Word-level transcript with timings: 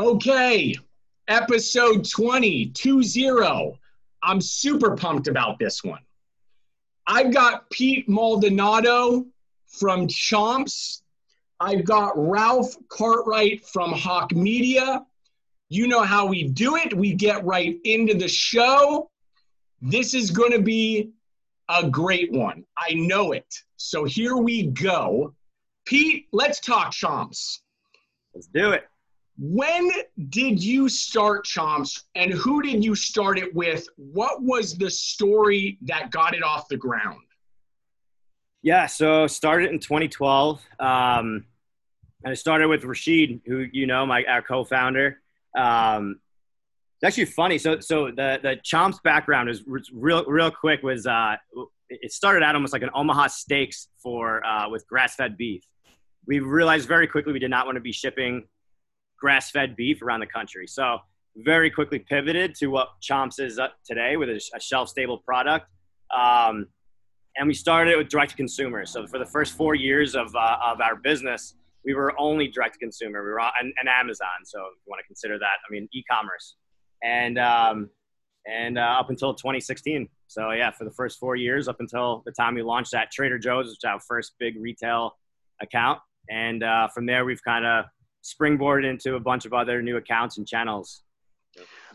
Okay, 0.00 0.76
episode 1.26 2.08
20, 2.08 2.70
2-0. 2.70 3.78
I'm 4.22 4.40
super 4.40 4.94
pumped 4.94 5.26
about 5.26 5.58
this 5.58 5.82
one. 5.82 6.02
I've 7.08 7.32
got 7.32 7.68
Pete 7.70 8.08
Maldonado 8.08 9.26
from 9.66 10.06
Chomps. 10.06 11.02
I've 11.58 11.84
got 11.84 12.12
Ralph 12.14 12.76
Cartwright 12.88 13.66
from 13.66 13.90
Hawk 13.90 14.30
Media. 14.30 15.04
You 15.68 15.88
know 15.88 16.04
how 16.04 16.26
we 16.26 16.44
do 16.44 16.76
it. 16.76 16.96
We 16.96 17.14
get 17.14 17.44
right 17.44 17.76
into 17.82 18.14
the 18.14 18.28
show. 18.28 19.10
This 19.82 20.14
is 20.14 20.30
going 20.30 20.52
to 20.52 20.62
be 20.62 21.10
a 21.68 21.88
great 21.90 22.30
one. 22.30 22.64
I 22.76 22.94
know 22.94 23.32
it. 23.32 23.52
So 23.78 24.04
here 24.04 24.36
we 24.36 24.68
go. 24.68 25.34
Pete, 25.86 26.28
let's 26.30 26.60
talk 26.60 26.92
Chomps. 26.92 27.58
Let's 28.32 28.46
do 28.46 28.70
it. 28.70 28.84
When 29.38 29.90
did 30.30 30.62
you 30.62 30.88
start 30.88 31.46
Chomps 31.46 32.02
and 32.16 32.32
who 32.32 32.60
did 32.60 32.84
you 32.84 32.96
start 32.96 33.38
it 33.38 33.54
with? 33.54 33.86
What 33.96 34.42
was 34.42 34.76
the 34.76 34.90
story 34.90 35.78
that 35.82 36.10
got 36.10 36.34
it 36.34 36.42
off 36.42 36.66
the 36.68 36.76
ground? 36.76 37.20
Yeah, 38.62 38.86
so 38.86 39.28
started 39.28 39.70
in 39.70 39.78
2012. 39.78 40.60
Um, 40.80 41.46
and 42.24 42.32
I 42.32 42.34
started 42.34 42.66
with 42.66 42.82
Rashid, 42.82 43.40
who 43.46 43.66
you 43.72 43.86
know, 43.86 44.04
my 44.04 44.24
our 44.24 44.42
co-founder. 44.42 45.20
Um, 45.56 46.18
it's 46.96 47.04
actually 47.04 47.26
funny. 47.26 47.58
So, 47.58 47.78
so 47.78 48.06
the 48.06 48.40
the 48.42 48.56
Chomps 48.64 49.00
background 49.04 49.48
is 49.48 49.62
real, 49.92 50.24
real 50.24 50.50
quick. 50.50 50.82
Was 50.82 51.06
uh, 51.06 51.36
it 51.88 52.10
started 52.10 52.42
out 52.42 52.56
almost 52.56 52.72
like 52.72 52.82
an 52.82 52.90
Omaha 52.92 53.28
Steaks 53.28 53.86
for 54.02 54.44
uh, 54.44 54.68
with 54.68 54.84
grass-fed 54.88 55.36
beef. 55.36 55.62
We 56.26 56.40
realized 56.40 56.88
very 56.88 57.06
quickly 57.06 57.32
we 57.32 57.38
did 57.38 57.50
not 57.50 57.66
want 57.66 57.76
to 57.76 57.80
be 57.80 57.92
shipping 57.92 58.48
grass 59.18 59.50
fed 59.50 59.76
beef 59.76 60.02
around 60.02 60.20
the 60.20 60.26
country. 60.26 60.66
So 60.66 60.98
very 61.36 61.70
quickly 61.70 61.98
pivoted 61.98 62.54
to 62.56 62.68
what 62.68 62.88
Chomps 63.02 63.40
is 63.40 63.60
today 63.84 64.16
with 64.16 64.28
a, 64.28 64.60
shelf 64.60 64.88
stable 64.88 65.18
product. 65.18 65.66
Um, 66.16 66.66
and 67.36 67.46
we 67.46 67.54
started 67.54 67.96
with 67.96 68.08
direct 68.08 68.32
to 68.32 68.36
consumer. 68.36 68.84
So 68.86 69.06
for 69.06 69.18
the 69.18 69.26
first 69.26 69.56
four 69.56 69.74
years 69.74 70.14
of, 70.14 70.34
uh, 70.34 70.56
of 70.64 70.80
our 70.80 70.96
business, 70.96 71.54
we 71.84 71.94
were 71.94 72.12
only 72.18 72.48
direct 72.48 72.74
to 72.74 72.80
consumer. 72.80 73.22
We 73.22 73.30
were 73.30 73.40
on 73.40 73.52
and, 73.58 73.88
Amazon. 73.88 74.44
So 74.44 74.58
if 74.58 74.78
you 74.84 74.90
want 74.90 75.00
to 75.00 75.06
consider 75.06 75.38
that, 75.38 75.44
I 75.44 75.70
mean, 75.70 75.88
e-commerce. 75.92 76.56
And, 77.02 77.38
um, 77.38 77.90
and 78.46 78.78
uh, 78.78 78.96
up 78.98 79.10
until 79.10 79.34
2016. 79.34 80.08
So 80.26 80.50
yeah, 80.50 80.70
for 80.70 80.84
the 80.84 80.90
first 80.90 81.18
four 81.18 81.36
years, 81.36 81.68
up 81.68 81.76
until 81.80 82.22
the 82.26 82.32
time 82.32 82.54
we 82.54 82.62
launched 82.62 82.92
that 82.92 83.10
Trader 83.12 83.38
Joe's, 83.38 83.66
which 83.66 83.78
is 83.78 83.84
our 83.84 84.00
first 84.00 84.32
big 84.38 84.60
retail 84.60 85.16
account. 85.62 86.00
And 86.28 86.62
uh, 86.62 86.88
from 86.88 87.06
there, 87.06 87.24
we've 87.24 87.42
kind 87.42 87.64
of 87.64 87.86
springboard 88.28 88.84
into 88.84 89.16
a 89.16 89.20
bunch 89.20 89.44
of 89.46 89.52
other 89.52 89.82
new 89.82 89.96
accounts 89.96 90.38
and 90.38 90.46
channels. 90.46 91.02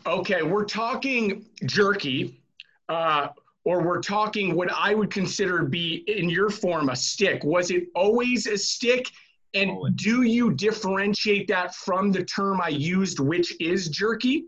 Okay, 0.06 0.42
we're 0.42 0.64
talking 0.64 1.46
jerky, 1.64 2.42
uh, 2.88 3.28
or 3.64 3.82
we're 3.82 4.02
talking 4.02 4.54
what 4.54 4.70
I 4.72 4.94
would 4.94 5.10
consider 5.10 5.64
be 5.64 6.04
in 6.06 6.28
your 6.28 6.50
form 6.50 6.90
a 6.90 6.96
stick. 6.96 7.42
Was 7.44 7.70
it 7.70 7.84
always 7.94 8.46
a 8.46 8.58
stick? 8.58 9.06
And 9.54 9.96
do 9.96 10.22
you 10.22 10.52
differentiate 10.52 11.48
that 11.48 11.74
from 11.74 12.10
the 12.10 12.24
term 12.24 12.60
I 12.60 12.68
used, 12.68 13.20
which 13.20 13.54
is 13.60 13.88
jerky? 13.88 14.46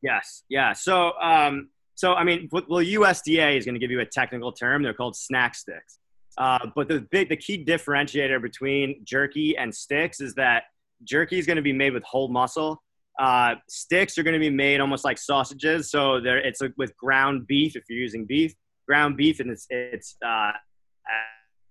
Yes. 0.00 0.44
Yeah. 0.48 0.72
So, 0.72 1.12
um, 1.20 1.70
so 1.96 2.14
I 2.14 2.24
mean, 2.24 2.48
well, 2.52 2.62
USDA 2.66 3.58
is 3.58 3.64
going 3.64 3.74
to 3.74 3.80
give 3.80 3.90
you 3.90 4.00
a 4.00 4.06
technical 4.06 4.52
term. 4.52 4.82
They're 4.82 4.94
called 4.94 5.16
snack 5.16 5.54
sticks. 5.54 5.98
Uh, 6.36 6.58
but 6.74 6.88
the 6.88 7.00
big, 7.10 7.28
the 7.28 7.36
key 7.36 7.64
differentiator 7.64 8.40
between 8.42 9.02
jerky 9.04 9.56
and 9.56 9.74
sticks 9.74 10.20
is 10.20 10.34
that 10.34 10.64
jerky 11.02 11.38
is 11.38 11.46
going 11.46 11.56
to 11.56 11.62
be 11.62 11.72
made 11.72 11.92
with 11.92 12.02
whole 12.04 12.28
muscle. 12.28 12.82
Uh, 13.18 13.54
sticks 13.68 14.18
are 14.18 14.22
going 14.22 14.34
to 14.34 14.40
be 14.40 14.50
made 14.50 14.80
almost 14.80 15.04
like 15.04 15.18
sausages. 15.18 15.90
So 15.90 16.20
there, 16.20 16.38
it's 16.38 16.60
a, 16.62 16.70
with 16.76 16.96
ground 16.96 17.46
beef 17.46 17.76
if 17.76 17.84
you're 17.88 17.98
using 17.98 18.24
beef, 18.26 18.54
ground 18.88 19.16
beef, 19.16 19.40
and 19.40 19.50
it's 19.50 19.66
it's 19.70 20.16
uh, 20.24 20.52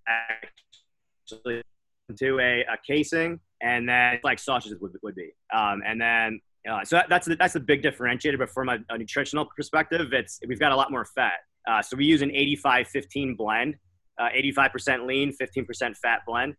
actually 0.08 1.62
into 2.08 2.38
a, 2.40 2.60
a 2.60 2.76
casing, 2.86 3.40
and 3.62 3.88
then 3.88 4.20
like 4.24 4.38
sausages 4.38 4.78
would, 4.80 4.92
would 5.02 5.14
be. 5.14 5.30
Um, 5.54 5.82
and 5.86 6.00
then 6.00 6.40
uh, 6.70 6.84
so 6.84 6.96
that, 6.96 7.08
that's 7.08 7.26
the, 7.26 7.36
that's 7.36 7.52
the 7.52 7.60
big 7.60 7.82
differentiator. 7.82 8.38
But 8.38 8.50
from 8.50 8.68
a, 8.68 8.78
a, 8.88 8.98
nutritional 8.98 9.46
perspective, 9.56 10.12
it's 10.12 10.40
we've 10.48 10.60
got 10.60 10.72
a 10.72 10.76
lot 10.76 10.90
more 10.90 11.04
fat. 11.04 11.40
Uh, 11.68 11.82
so 11.82 11.96
we 11.96 12.04
use 12.04 12.22
an 12.22 12.30
85-15 12.30 13.36
blend, 13.36 13.76
85% 14.20 15.00
uh, 15.00 15.04
lean, 15.04 15.32
15% 15.40 15.96
fat 15.96 16.20
blend. 16.26 16.54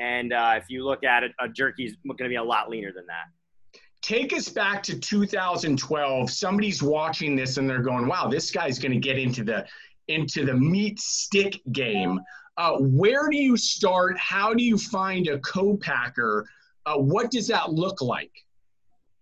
And 0.00 0.32
uh, 0.32 0.54
if 0.56 0.64
you 0.70 0.84
look 0.84 1.04
at 1.04 1.22
it, 1.22 1.32
a 1.38 1.48
jerky 1.48 1.84
is 1.84 1.94
going 2.06 2.16
to 2.16 2.28
be 2.28 2.36
a 2.36 2.42
lot 2.42 2.70
leaner 2.70 2.90
than 2.90 3.04
that. 3.06 3.80
Take 4.02 4.32
us 4.32 4.48
back 4.48 4.82
to 4.84 4.98
2012. 4.98 6.30
Somebody's 6.30 6.82
watching 6.82 7.36
this 7.36 7.58
and 7.58 7.68
they're 7.68 7.82
going, 7.82 8.08
"Wow, 8.08 8.28
this 8.28 8.50
guy's 8.50 8.78
going 8.78 8.92
to 8.92 8.98
get 8.98 9.18
into 9.18 9.44
the 9.44 9.66
into 10.08 10.46
the 10.46 10.54
meat 10.54 10.98
stick 10.98 11.60
game." 11.72 12.18
Uh, 12.56 12.78
where 12.78 13.28
do 13.28 13.36
you 13.36 13.58
start? 13.58 14.18
How 14.18 14.54
do 14.54 14.64
you 14.64 14.78
find 14.78 15.28
a 15.28 15.38
co-packer? 15.40 16.46
Uh, 16.86 16.96
what 16.96 17.30
does 17.30 17.46
that 17.48 17.72
look 17.72 18.00
like? 18.00 18.32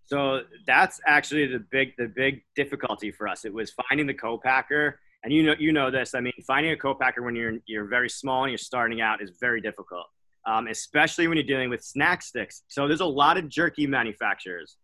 So 0.05 0.41
that's 0.65 1.01
actually 1.05 1.47
the 1.47 1.59
big 1.71 1.91
the 1.97 2.07
big 2.07 2.41
difficulty 2.55 3.11
for 3.11 3.27
us. 3.27 3.43
It 3.43 3.53
was 3.53 3.73
finding 3.89 4.07
the 4.07 4.13
co-packer, 4.13 4.97
and 5.25 5.33
you 5.33 5.43
know 5.43 5.55
you 5.59 5.73
know 5.73 5.91
this. 5.91 6.15
I 6.15 6.21
mean, 6.21 6.31
finding 6.47 6.71
a 6.71 6.77
co-packer 6.77 7.21
when 7.21 7.35
you're 7.35 7.57
you're 7.65 7.85
very 7.85 8.09
small 8.09 8.45
and 8.45 8.51
you're 8.51 8.57
starting 8.57 9.01
out 9.01 9.21
is 9.21 9.31
very 9.41 9.59
difficult 9.59 10.05
um, 10.49 10.67
especially 10.67 11.27
when 11.27 11.37
you're 11.37 11.45
dealing 11.45 11.69
with 11.69 11.83
snack 11.83 12.23
sticks. 12.23 12.63
So 12.67 12.87
there's 12.87 13.01
a 13.01 13.05
lot 13.05 13.37
of 13.37 13.47
jerky 13.49 13.85
manufacturers. 13.85 14.77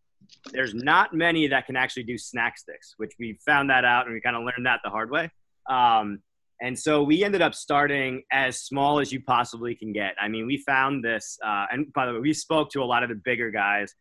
There's 0.51 0.75
not 0.75 1.13
many 1.13 1.47
that 1.47 1.65
can 1.65 1.75
actually 1.75 2.03
do 2.03 2.17
snack 2.19 2.59
sticks, 2.59 2.93
which 2.97 3.13
we 3.19 3.39
found 3.43 3.71
that 3.71 3.83
out 3.83 4.05
and 4.05 4.13
we 4.13 4.21
kind 4.21 4.35
of 4.35 4.43
learned 4.43 4.67
that 4.67 4.81
the 4.83 4.91
hard 4.91 5.09
way. 5.09 5.31
Um, 5.67 6.19
and 6.61 6.77
so 6.77 7.01
we 7.01 7.23
ended 7.23 7.41
up 7.41 7.55
starting 7.55 8.23
as 8.31 8.61
small 8.61 8.99
as 8.99 9.11
you 9.11 9.21
possibly 9.21 9.73
can 9.75 9.91
get. 9.91 10.13
I 10.21 10.27
mean, 10.27 10.45
we 10.45 10.57
found 10.57 11.03
this, 11.03 11.37
uh, 11.43 11.65
and 11.71 11.91
by 11.93 12.05
the 12.05 12.13
way, 12.13 12.19
we 12.19 12.33
spoke 12.33 12.69
to 12.71 12.83
a 12.83 12.85
lot 12.85 13.01
of 13.01 13.09
the 13.09 13.15
bigger 13.15 13.49
guys. 13.49 13.93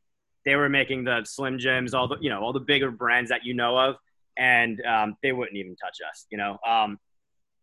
They 0.45 0.57
were 0.57 0.69
making 0.69 1.05
the 1.05 1.25
Slim 1.25 1.59
Jims, 1.59 1.95
all 1.95 2.07
the 2.07 2.19
you 2.21 2.29
know, 2.29 2.41
all 2.43 2.53
the 2.53 2.61
bigger 2.61 2.91
brands 2.91 3.31
that 3.31 3.45
you 3.45 3.55
know 3.55 3.77
of, 3.77 3.97
and 4.39 4.81
um, 4.85 5.17
they 5.23 5.33
wouldn't 5.33 5.57
even 5.57 5.75
touch 5.75 5.99
us. 6.09 6.27
You 6.31 6.39
know, 6.39 6.59
um, 6.69 6.99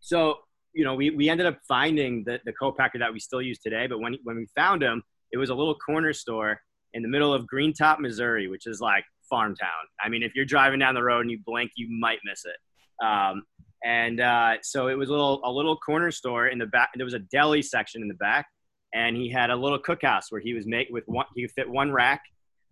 so 0.02 0.40
you 0.74 0.84
know, 0.84 0.96
we, 0.96 1.10
we 1.10 1.30
ended 1.30 1.46
up 1.46 1.58
finding 1.68 2.24
the, 2.26 2.40
the 2.46 2.54
co-packer 2.54 3.00
that 3.00 3.12
we 3.12 3.20
still 3.20 3.42
use 3.42 3.60
today. 3.60 3.88
But 3.88 4.00
when, 4.00 4.16
when 4.24 4.38
we 4.38 4.48
found 4.56 4.82
him, 4.82 5.04
it 5.32 5.38
was 5.38 5.50
a 5.50 5.56
little 5.56 5.76
corner 5.76 6.14
store 6.14 6.60
in 6.94 7.02
the 7.02 7.10
middle 7.10 7.34
of 7.34 7.46
Greentop, 7.54 8.00
Missouri, 8.00 8.48
which 8.48 8.68
is 8.68 8.82
like 8.82 9.04
farm 9.30 9.56
town. 9.56 9.70
I 10.04 10.10
mean, 10.10 10.24
if 10.24 10.36
you're 10.36 10.46
driving 10.46 10.80
down 10.80 10.94
the 10.94 11.04
road 11.04 11.22
and 11.22 11.32
you 11.32 11.40
blink, 11.46 11.72
you 11.76 11.88
might 11.90 12.20
miss 12.26 12.44
it. 12.46 13.06
Um, 13.06 13.44
and 13.84 14.20
uh, 14.20 14.58
so 14.62 14.88
it 14.88 14.96
was 14.96 15.10
a 15.10 15.12
little, 15.12 15.42
a 15.44 15.52
little 15.52 15.78
corner 15.78 16.12
store 16.12 16.48
in 16.48 16.60
the 16.60 16.68
back. 16.68 16.90
There 16.96 17.06
was 17.06 17.14
a 17.14 17.20
deli 17.20 17.62
section 17.62 18.02
in 18.02 18.08
the 18.08 18.16
back, 18.16 18.46
and 18.94 19.16
he 19.16 19.30
had 19.30 19.50
a 19.50 19.56
little 19.56 19.80
cookhouse 19.80 20.26
where 20.30 20.42
he 20.42 20.54
was 20.54 20.68
make 20.68 20.88
with 20.92 21.06
one. 21.08 21.26
He 21.36 21.48
fit 21.48 21.68
one 21.68 21.92
rack, 21.92 22.22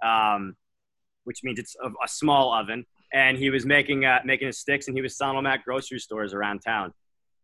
um, 0.03 0.55
which 1.23 1.39
means 1.43 1.57
it's 1.57 1.75
a, 1.83 1.87
a, 1.87 2.07
small 2.07 2.53
oven. 2.53 2.85
And 3.11 3.37
he 3.37 3.49
was 3.49 3.65
making 3.65 4.05
uh, 4.05 4.19
making 4.23 4.47
his 4.47 4.59
sticks, 4.59 4.87
and 4.87 4.95
he 4.95 5.01
was 5.01 5.17
selling 5.17 5.37
them 5.37 5.47
at 5.47 5.63
grocery 5.63 5.99
stores 5.99 6.33
around 6.33 6.59
town. 6.59 6.93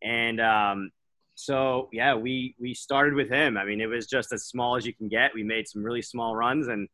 And 0.04 0.40
um, 0.42 0.92
so 1.36 1.90
yeah, 1.92 2.16
we 2.16 2.56
we 2.60 2.74
started 2.74 3.14
with 3.14 3.30
him. 3.30 3.58
I 3.58 3.66
mean, 3.66 3.82
it 3.82 3.88
was 3.88 4.08
just 4.08 4.32
as 4.34 4.46
small 4.46 4.76
as 4.76 4.86
you 4.86 4.94
can 4.94 5.08
get. 5.08 5.34
We 5.34 5.44
made 5.44 5.68
some 5.68 5.84
really 5.84 6.02
small 6.02 6.36
runs 6.36 6.68
and 6.68 6.88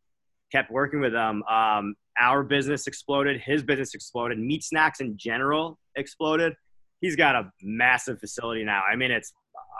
kept 0.51 0.71
working 0.71 0.99
with 0.99 1.13
him. 1.13 1.43
Um, 1.43 1.95
our 2.19 2.43
business 2.43 2.87
exploded. 2.87 3.41
His 3.41 3.63
business 3.63 3.93
exploded. 3.93 4.39
Meat 4.39 4.63
snacks 4.63 4.99
in 4.99 5.17
general 5.17 5.79
exploded. 5.95 6.53
He's 6.99 7.15
got 7.15 7.35
a 7.35 7.51
massive 7.61 8.19
facility 8.19 8.63
now. 8.63 8.83
I 8.89 8.95
mean, 8.95 9.11
it's 9.11 9.31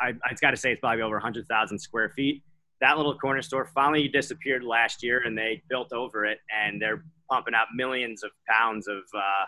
I, 0.02 0.10
I 0.10 0.34
got 0.40 0.52
to 0.52 0.58
say 0.58 0.72
it's 0.72 0.80
probably 0.80 1.02
over 1.02 1.16
100,000 1.16 1.78
square 1.80 2.10
feet. 2.10 2.44
That 2.80 2.98
little 2.98 3.16
corner 3.16 3.44
store 3.44 3.70
finally 3.76 4.08
disappeared 4.08 4.64
last 4.64 5.04
year, 5.04 5.22
and 5.24 5.38
they 5.38 5.62
built 5.70 5.94
over 5.94 6.26
it, 6.26 6.40
and 6.52 6.82
they're 6.82 7.04
pumping 7.30 7.54
out 7.54 7.68
millions 7.76 8.24
of 8.24 8.32
pounds 8.50 8.88
of 8.88 9.04
uh, 9.16 9.46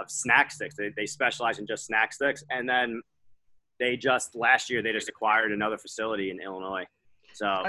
of 0.00 0.10
snack 0.10 0.50
sticks. 0.50 0.74
They, 0.76 0.90
they 0.96 1.06
specialize 1.06 1.58
in 1.58 1.66
just 1.66 1.86
snack 1.86 2.12
sticks. 2.12 2.42
And 2.50 2.68
then 2.68 3.02
they 3.82 3.96
just 3.96 4.36
last 4.36 4.70
year 4.70 4.80
they 4.80 4.92
just 4.92 5.08
acquired 5.08 5.50
another 5.50 5.76
facility 5.76 6.30
in 6.30 6.40
Illinois. 6.40 6.84
So 7.32 7.64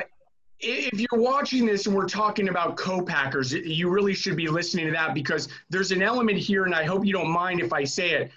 if 0.60 1.00
you're 1.00 1.21
watching 1.21 1.65
this 1.65 1.88
and 1.88 1.95
we're 1.95 2.07
talking 2.07 2.50
about 2.50 2.77
co-packers, 2.77 3.51
you 3.54 3.89
really 3.89 4.13
should 4.13 4.38
be 4.38 4.48
listening 4.48 4.86
to 4.86 4.92
that 4.92 5.13
because 5.13 5.50
there's 5.69 5.92
an 5.92 6.04
element 6.04 6.38
here, 6.38 6.65
and 6.65 6.75
I 6.75 6.83
hope 6.83 7.06
you 7.06 7.13
don't 7.13 7.31
mind 7.31 7.60
if 7.60 7.74
I 7.74 7.83
say 7.83 8.12
it. 8.12 8.31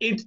It 0.00 0.22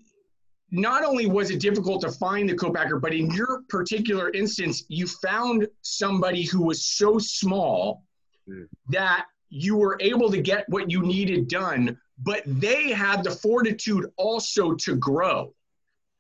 not 0.71 1.05
only 1.05 1.27
was 1.27 1.51
it 1.51 1.59
difficult 1.59 2.01
to 2.01 2.11
find 2.11 2.49
the 2.49 2.55
co-packer, 2.55 2.99
but 2.99 3.13
in 3.13 3.29
your 3.31 3.61
particular 3.69 4.31
instance, 4.31 4.83
you 4.89 5.07
found 5.07 5.67
somebody 5.81 6.43
who 6.43 6.63
was 6.63 6.83
so 6.83 7.19
small 7.19 8.03
mm. 8.49 8.67
that 8.89 9.27
you 9.49 9.77
were 9.77 9.97
able 10.01 10.29
to 10.31 10.41
get 10.41 10.67
what 10.67 10.91
you 10.91 11.03
needed 11.03 11.47
done 11.47 11.97
but 12.19 12.41
they 12.45 12.89
had 12.91 13.23
the 13.23 13.31
fortitude 13.31 14.07
also 14.17 14.73
to 14.73 14.95
grow. 14.95 15.53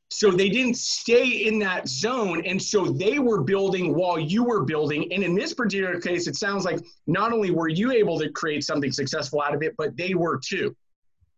So 0.09 0.31
they 0.31 0.49
didn't 0.49 0.77
stay 0.77 1.27
in 1.47 1.59
that 1.59 1.87
zone. 1.87 2.45
And 2.45 2.61
so 2.61 2.85
they 2.85 3.19
were 3.19 3.41
building 3.41 3.93
while 3.93 4.17
you 4.17 4.43
were 4.43 4.63
building. 4.63 5.11
And 5.11 5.21
in 5.23 5.35
this 5.35 5.53
particular 5.53 5.99
case, 5.99 6.27
it 6.27 6.35
sounds 6.35 6.63
like 6.63 6.79
not 7.07 7.33
only 7.33 7.51
were 7.51 7.67
you 7.67 7.91
able 7.91 8.17
to 8.19 8.29
create 8.29 8.63
something 8.63 8.91
successful 8.91 9.41
out 9.41 9.53
of 9.53 9.61
it, 9.63 9.75
but 9.77 9.97
they 9.97 10.13
were 10.13 10.39
too. 10.39 10.75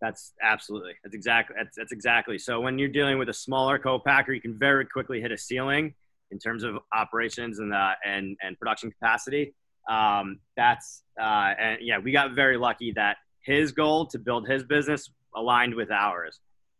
That's 0.01 0.33
absolutely. 0.42 0.94
That's 1.04 1.16
exactly. 1.16 1.56
That's, 1.57 1.75
that's 1.75 1.92
exactly. 1.92 2.38
So 2.38 2.62
when 2.62 2.77
you're 2.80 2.89
dealing 2.89 3.18
with 3.18 3.30
a 3.30 3.33
smaller 3.33 3.80
co-packer, 3.80 4.33
you 4.33 4.42
can 4.42 4.57
very 4.57 4.86
quickly 4.86 5.19
hit 5.19 5.31
a 5.31 5.38
ceiling 5.38 5.94
in 6.31 6.39
terms 6.39 6.63
of 6.63 6.77
operations 6.94 7.60
and 7.60 7.74
uh, 7.74 7.94
and 8.06 8.38
and 8.42 8.57
production 8.57 8.92
capacity. 8.92 9.54
Um, 9.89 10.39
that's 10.56 11.04
uh, 11.19 11.54
and 11.60 11.80
yeah, 11.81 11.98
we 11.98 12.12
got 12.12 12.33
very 12.33 12.57
lucky 12.57 12.94
that 12.94 13.18
his 13.44 13.72
goal 13.72 14.06
to 14.07 14.19
build 14.19 14.48
his 14.48 14.63
business 14.63 15.10
aligned 15.36 15.75
with 15.75 15.92
ours. 15.92 16.39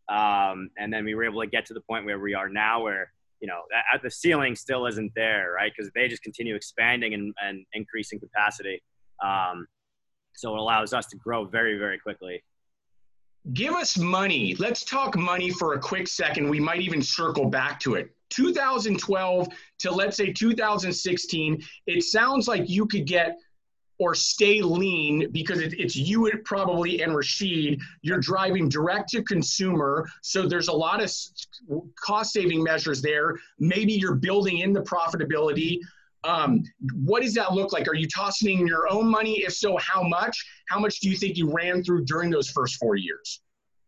Um, 0.09 0.69
and 0.77 0.91
then 0.91 1.06
we 1.06 1.15
were 1.15 1.23
able 1.23 1.41
to 1.41 1.47
get 1.47 1.65
to 1.67 1.73
the 1.73 1.81
point 1.81 2.06
where 2.06 2.19
we 2.19 2.33
are 2.33 2.50
now, 2.50 2.83
where 2.83 3.11
you 3.39 3.47
know 3.47 3.61
at 3.94 4.01
the 4.01 4.11
ceiling 4.11 4.56
still 4.56 4.85
isn't 4.88 5.11
there, 5.15 5.53
right? 5.56 5.71
Because 5.75 5.91
they 5.94 6.07
just 6.07 6.23
continue 6.23 6.56
expanding 6.56 7.13
and, 7.13 7.33
and 7.41 7.65
increasing 7.73 8.19
capacity. 8.19 8.81
Um, 9.23 9.67
so 10.35 10.56
it 10.56 10.59
allows 10.59 10.94
us 10.94 11.07
to 11.07 11.17
grow 11.17 11.45
very, 11.45 11.77
very 11.77 12.00
quickly. 12.00 12.44
Give 13.53 13.73
us 13.73 13.97
money. 13.97 14.56
Let's 14.56 14.83
talk 14.83 15.17
money 15.17 15.50
for 15.50 15.73
a 15.73 15.79
quick 15.79 16.07
second. 16.07 16.50
We 16.50 16.59
might 16.59 16.81
even 16.81 17.01
circle 17.01 17.50
back 17.50 17.79
to 17.81 17.95
it. 17.95 18.09
2012 18.29 19.47
to 19.79 19.91
let's 19.91 20.17
say 20.17 20.31
2016, 20.31 21.63
it 21.88 22.03
sounds 22.03 22.47
like 22.47 22.69
you 22.69 22.85
could 22.85 23.06
get 23.06 23.38
or 23.99 24.15
stay 24.15 24.61
lean 24.61 25.29
because 25.31 25.59
it, 25.59 25.73
it's 25.77 25.95
you 25.95 26.31
probably 26.45 27.01
and 27.01 27.15
Rashid. 27.15 27.79
You're 28.01 28.19
driving 28.19 28.69
direct 28.69 29.09
to 29.09 29.21
consumer, 29.23 30.07
so 30.21 30.47
there's 30.47 30.69
a 30.69 30.73
lot 30.73 31.03
of 31.03 31.11
cost 32.03 32.33
saving 32.33 32.63
measures 32.63 33.01
there. 33.01 33.35
Maybe 33.59 33.93
you're 33.93 34.15
building 34.15 34.59
in 34.59 34.73
the 34.73 34.81
profitability. 34.81 35.79
Um, 36.23 36.63
what 36.95 37.21
does 37.21 37.33
that 37.35 37.53
look 37.53 37.71
like? 37.71 37.87
Are 37.87 37.95
you 37.95 38.07
tossing 38.07 38.59
in 38.59 38.67
your 38.67 38.91
own 38.91 39.07
money? 39.07 39.43
If 39.43 39.53
so, 39.53 39.77
how 39.77 40.03
much? 40.03 40.45
How 40.69 40.79
much 40.79 40.99
do 40.99 41.09
you 41.09 41.15
think 41.15 41.37
you 41.37 41.51
ran 41.53 41.83
through 41.83 42.05
during 42.05 42.29
those 42.29 42.49
first 42.49 42.75
four 42.75 42.95
years? 42.95 43.41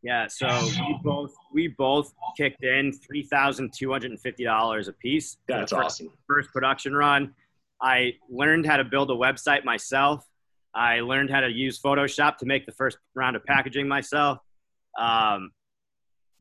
Yeah, 0.03 0.27
so 0.27 0.47
we 0.79 0.97
both 1.03 1.33
we 1.53 1.67
both 1.67 2.13
kicked 2.35 2.63
in 2.63 2.91
three 2.91 3.23
thousand 3.23 3.71
two 3.77 3.91
hundred 3.91 4.11
and 4.11 4.19
fifty 4.19 4.43
dollars 4.43 4.87
a 4.87 4.93
piece. 4.93 5.37
That's 5.47 5.73
awesome. 5.73 6.09
First 6.27 6.51
production 6.51 6.95
run. 6.95 7.33
I 7.81 8.13
learned 8.29 8.65
how 8.65 8.77
to 8.77 8.83
build 8.83 9.09
a 9.09 9.15
website 9.15 9.63
myself. 9.63 10.25
I 10.73 11.01
learned 11.01 11.29
how 11.29 11.41
to 11.41 11.49
use 11.49 11.79
Photoshop 11.79 12.37
to 12.37 12.45
make 12.45 12.65
the 12.65 12.71
first 12.71 12.97
round 13.15 13.35
of 13.35 13.43
packaging 13.43 13.87
myself. 13.87 14.39
Um, 14.99 15.51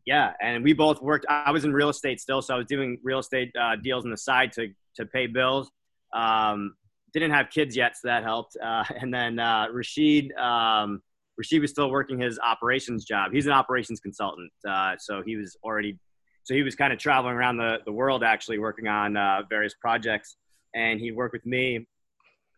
yeah, 0.07 0.33
and 0.41 0.63
we 0.63 0.73
both 0.73 1.03
worked. 1.03 1.27
I 1.29 1.51
was 1.51 1.65
in 1.65 1.73
real 1.73 1.89
estate 1.89 2.21
still, 2.21 2.43
so 2.43 2.55
I 2.55 2.57
was 2.57 2.67
doing 2.67 2.99
real 3.03 3.19
estate 3.19 3.53
uh, 3.61 3.77
deals 3.77 4.05
on 4.05 4.11
the 4.11 4.17
side 4.17 4.53
to 4.53 4.69
to 4.97 5.07
pay 5.07 5.27
bills. 5.27 5.71
Um, 6.15 6.75
didn't 7.13 7.31
have 7.33 7.51
kids 7.51 7.77
yet, 7.77 7.97
so 7.97 8.09
that 8.09 8.23
helped. 8.23 8.57
Uh, 8.63 8.85
and 9.01 9.13
then 9.13 9.39
uh, 9.39 9.67
Rashid, 9.73 10.33
um, 10.33 11.03
Rashid 11.37 11.61
was 11.61 11.71
still 11.71 11.91
working 11.91 12.21
his 12.21 12.39
operations 12.39 13.05
job. 13.05 13.33
He's 13.33 13.47
an 13.47 13.53
operations 13.53 14.01
consultant, 14.01 14.51
uh, 14.69 14.95
so 14.99 15.23
he 15.25 15.37
was 15.37 15.57
already, 15.65 15.99
so 16.45 16.55
he 16.55 16.63
was 16.63 16.75
kind 16.75 16.93
of 16.93 16.99
traveling 16.99 17.35
around 17.35 17.57
the, 17.57 17.79
the 17.85 17.93
world 17.93 18.23
actually 18.23 18.59
working 18.59 18.89
on 18.89 19.17
uh, 19.17 19.43
various 19.49 19.75
projects 19.75 20.37
and 20.75 21.01
he 21.01 21.13
worked 21.13 21.33
with 21.33 21.47
me 21.47 21.87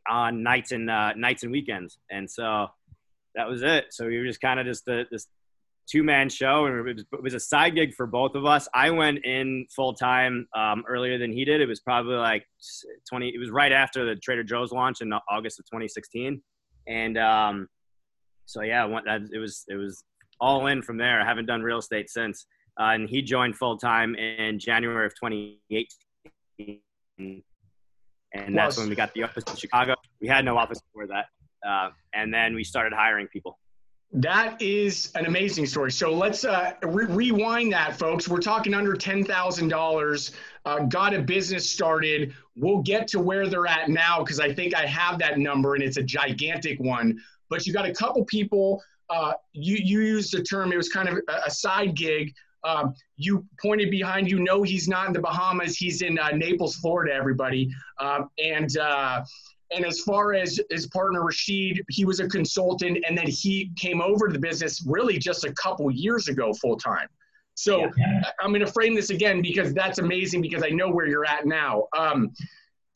on 0.09 0.43
nights 0.43 0.73
and 0.73 0.91
uh, 0.91 1.13
nights 1.15 1.43
and 1.43 1.53
weekends. 1.53 1.99
And 2.11 2.31
so 2.31 2.69
that 3.35 3.49
was 3.49 3.63
it. 3.63 3.87
So 3.91 4.07
we 4.07 4.19
were 4.19 4.27
just 4.27 4.41
kind 4.41 4.61
of 4.61 4.67
just 4.67 4.85
the, 4.85 5.07
this 5.11 5.27
two 5.89 6.03
man 6.03 6.29
show, 6.29 6.67
and 6.67 6.79
it 6.79 6.95
was, 6.95 7.05
it 7.13 7.23
was, 7.23 7.35
a 7.35 7.41
side 7.41 7.75
gig 7.75 7.95
for 7.95 8.07
both 8.07 8.35
of 8.35 8.45
us. 8.45 8.69
I 8.75 8.91
went 8.91 9.25
in 9.25 9.67
full 9.75 9.95
time 9.95 10.47
um, 10.57 10.85
earlier 10.89 11.19
than 11.19 11.33
he 11.33 11.45
did. 11.45 11.61
It 11.61 11.69
was 11.69 11.81
probably 11.81 12.17
like 12.17 12.47
20. 13.09 13.29
It 13.29 13.39
was 13.39 13.51
right 13.51 13.73
after 13.73 14.05
the 14.05 14.17
Trader 14.17 14.45
Joe's 14.45 14.73
launch 14.73 15.01
in 15.01 15.13
August 15.31 15.59
of 15.59 15.67
2016, 15.67 16.43
and 16.89 17.19
um, 17.19 17.69
so 18.47 18.63
yeah, 18.63 18.87
it 18.87 19.39
was 19.39 19.65
it 19.69 19.77
was 19.77 20.05
all 20.41 20.67
in 20.67 20.83
from 20.83 20.99
there. 20.99 21.21
I 21.21 21.25
haven't 21.25 21.47
done 21.47 21.63
real 21.63 21.79
estate 21.79 22.11
since. 22.11 22.47
Uh, 22.81 22.95
and 22.95 23.09
he 23.09 23.21
joined 23.21 23.57
full 23.57 23.77
time 23.77 24.15
in 24.15 24.59
January 24.59 25.07
of 25.07 25.15
2018 25.15 27.43
and 28.35 28.57
that's 28.57 28.77
when 28.79 28.89
we 28.89 28.95
got 28.95 29.13
the 29.15 29.23
office 29.23 29.45
in 29.49 29.57
Chicago. 29.57 29.95
We 30.21 30.29
had 30.29 30.45
no 30.45 30.57
office 30.57 30.81
before 30.81 31.07
that, 31.09 31.27
uh, 31.67 31.91
and 32.15 32.33
then 32.33 32.55
we 32.55 32.65
started 32.65 32.93
hiring 32.93 33.29
people. 33.29 33.59
That 34.15 34.61
is 34.61 35.11
an 35.15 35.25
amazing 35.25 35.65
story. 35.65 35.91
So 35.91 36.13
let's 36.13 36.45
uh, 36.45 36.73
re- 36.83 37.07
rewind 37.07 37.73
that, 37.73 37.99
folks. 37.99 38.29
We're 38.29 38.41
talking 38.41 38.75
under 38.75 38.95
ten 38.95 39.25
thousand 39.25 39.73
uh, 39.73 39.77
dollars. 39.77 40.33
Got 40.89 41.15
a 41.15 41.23
business 41.23 41.71
started. 41.71 42.35
We'll 42.55 42.83
get 42.83 43.09
to 43.09 43.21
where 43.21 43.49
they're 43.49 43.67
at 43.67 43.89
now 43.89 44.19
because 44.19 44.39
I 44.39 44.53
think 44.53 44.75
I 44.75 44.85
have 44.87 45.19
that 45.21 45.39
number 45.39 45.75
and 45.75 45.83
it's 45.83 45.97
a 45.97 46.03
gigantic 46.03 46.79
one. 46.79 47.19
But 47.49 47.67
you 47.67 47.73
got 47.73 47.87
a 47.87 47.93
couple 47.93 48.25
people. 48.27 48.83
Uh, 49.09 49.33
you 49.53 49.77
you 49.77 50.01
used 50.01 50.33
the 50.37 50.43
term. 50.43 50.73
It 50.73 50.77
was 50.77 50.91
kind 50.91 51.09
of 51.09 51.19
a, 51.29 51.47
a 51.47 51.51
side 51.51 51.95
gig 51.95 52.35
um, 52.65 52.95
you 53.17 53.45
pointed 53.61 53.91
behind 53.91 54.31
you. 54.31 54.41
No, 54.41 54.63
he's 54.63 54.89
not 54.89 55.07
in 55.07 55.13
the 55.13 55.21
Bahamas. 55.21 55.77
He's 55.77 56.03
in 56.03 56.19
uh, 56.19 56.31
Naples, 56.31 56.77
Florida. 56.77 57.15
Everybody. 57.15 57.71
Um, 57.99 58.29
and 58.43 58.77
uh, 58.79 59.25
and 59.75 59.85
as 59.85 60.01
far 60.01 60.35
as 60.35 60.61
his 60.71 60.87
partner 60.89 61.25
Rashid, 61.25 61.83
he 61.89 62.05
was 62.05 62.21
a 62.21 62.29
consultant, 62.29 62.99
and 63.09 63.17
then 63.17 63.27
he 63.27 63.73
came 63.77 64.01
over 64.01 64.27
to 64.27 64.33
the 64.33 64.39
business 64.39 64.85
really 64.87 65.19
just 65.19 65.45
a 65.45 65.53
couple 65.55 65.91
years 65.91 66.29
ago, 66.29 66.53
full 66.55 66.77
time. 66.77 67.09
So 67.55 67.91
yeah. 67.97 68.23
I'm 68.41 68.51
going 68.51 68.65
to 68.65 68.73
frame 68.73 68.95
this 68.95 69.11
again 69.11 69.43
because 69.43 69.75
that's 69.75 69.99
amazing 69.99 70.43
because 70.43 70.63
I 70.63 70.71
know 70.71 70.91
where 70.91 71.07
you're 71.07 71.27
at 71.27 71.47
now. 71.47 71.85
Um, 71.97 72.33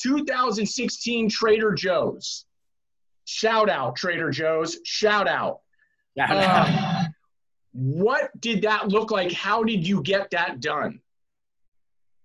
2016 0.01 1.31
Trader 1.31 1.73
Joe's. 1.73 2.45
Shout 3.25 3.69
out 3.69 3.97
Trader 3.97 4.31
Joe's. 4.31 4.79
Shout 4.85 5.29
out. 5.29 5.61
Out. 6.19 6.31
Uh, 6.31 6.96
what 7.77 8.31
did 8.41 8.63
that 8.63 8.89
look 8.89 9.11
like? 9.11 9.31
How 9.33 9.63
did 9.63 9.87
you 9.87 10.03
get 10.03 10.31
that 10.31 10.61
done? 10.61 11.01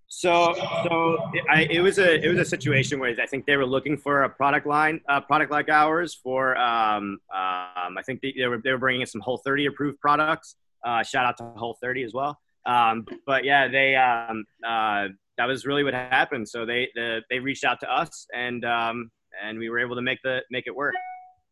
So, 0.08 0.54
so 0.84 1.18
I, 1.50 1.66
it 1.70 1.80
was 1.80 1.98
a 1.98 2.22
it 2.22 2.28
was 2.28 2.38
a 2.38 2.44
situation 2.44 2.98
where 2.98 3.14
I 3.20 3.26
think 3.26 3.46
they 3.46 3.56
were 3.56 3.66
looking 3.66 3.96
for 3.96 4.24
a 4.24 4.30
product 4.30 4.66
line, 4.66 5.00
a 5.08 5.20
product 5.20 5.50
like 5.50 5.68
ours. 5.68 6.14
For 6.22 6.56
um, 6.56 7.18
um, 7.34 7.98
I 7.98 8.02
think 8.04 8.20
they, 8.20 8.34
they, 8.36 8.46
were 8.46 8.60
they 8.62 8.72
were 8.72 8.78
bringing 8.78 9.02
in 9.02 9.06
some 9.06 9.20
Whole 9.20 9.38
30 9.38 9.66
approved 9.66 10.00
products. 10.00 10.56
Uh, 10.84 11.02
shout 11.02 11.24
out 11.24 11.36
to 11.38 11.44
Whole 11.56 11.78
30 11.82 12.02
as 12.02 12.12
well. 12.12 12.38
Um, 12.66 13.06
but 13.26 13.44
yeah, 13.44 13.68
they 13.68 13.94
um, 13.94 14.44
uh, 14.66 15.08
that 15.38 15.46
was 15.46 15.66
really 15.66 15.84
what 15.84 15.94
happened. 15.94 16.48
So 16.48 16.66
they 16.66 16.88
the, 16.94 17.22
they 17.30 17.38
reached 17.38 17.64
out 17.64 17.80
to 17.80 17.90
us 17.90 18.26
and 18.34 18.64
um, 18.64 19.10
and 19.42 19.58
we 19.58 19.70
were 19.70 19.78
able 19.78 19.96
to 19.96 20.02
make 20.02 20.18
the 20.22 20.40
make 20.50 20.66
it 20.66 20.74
work. 20.74 20.94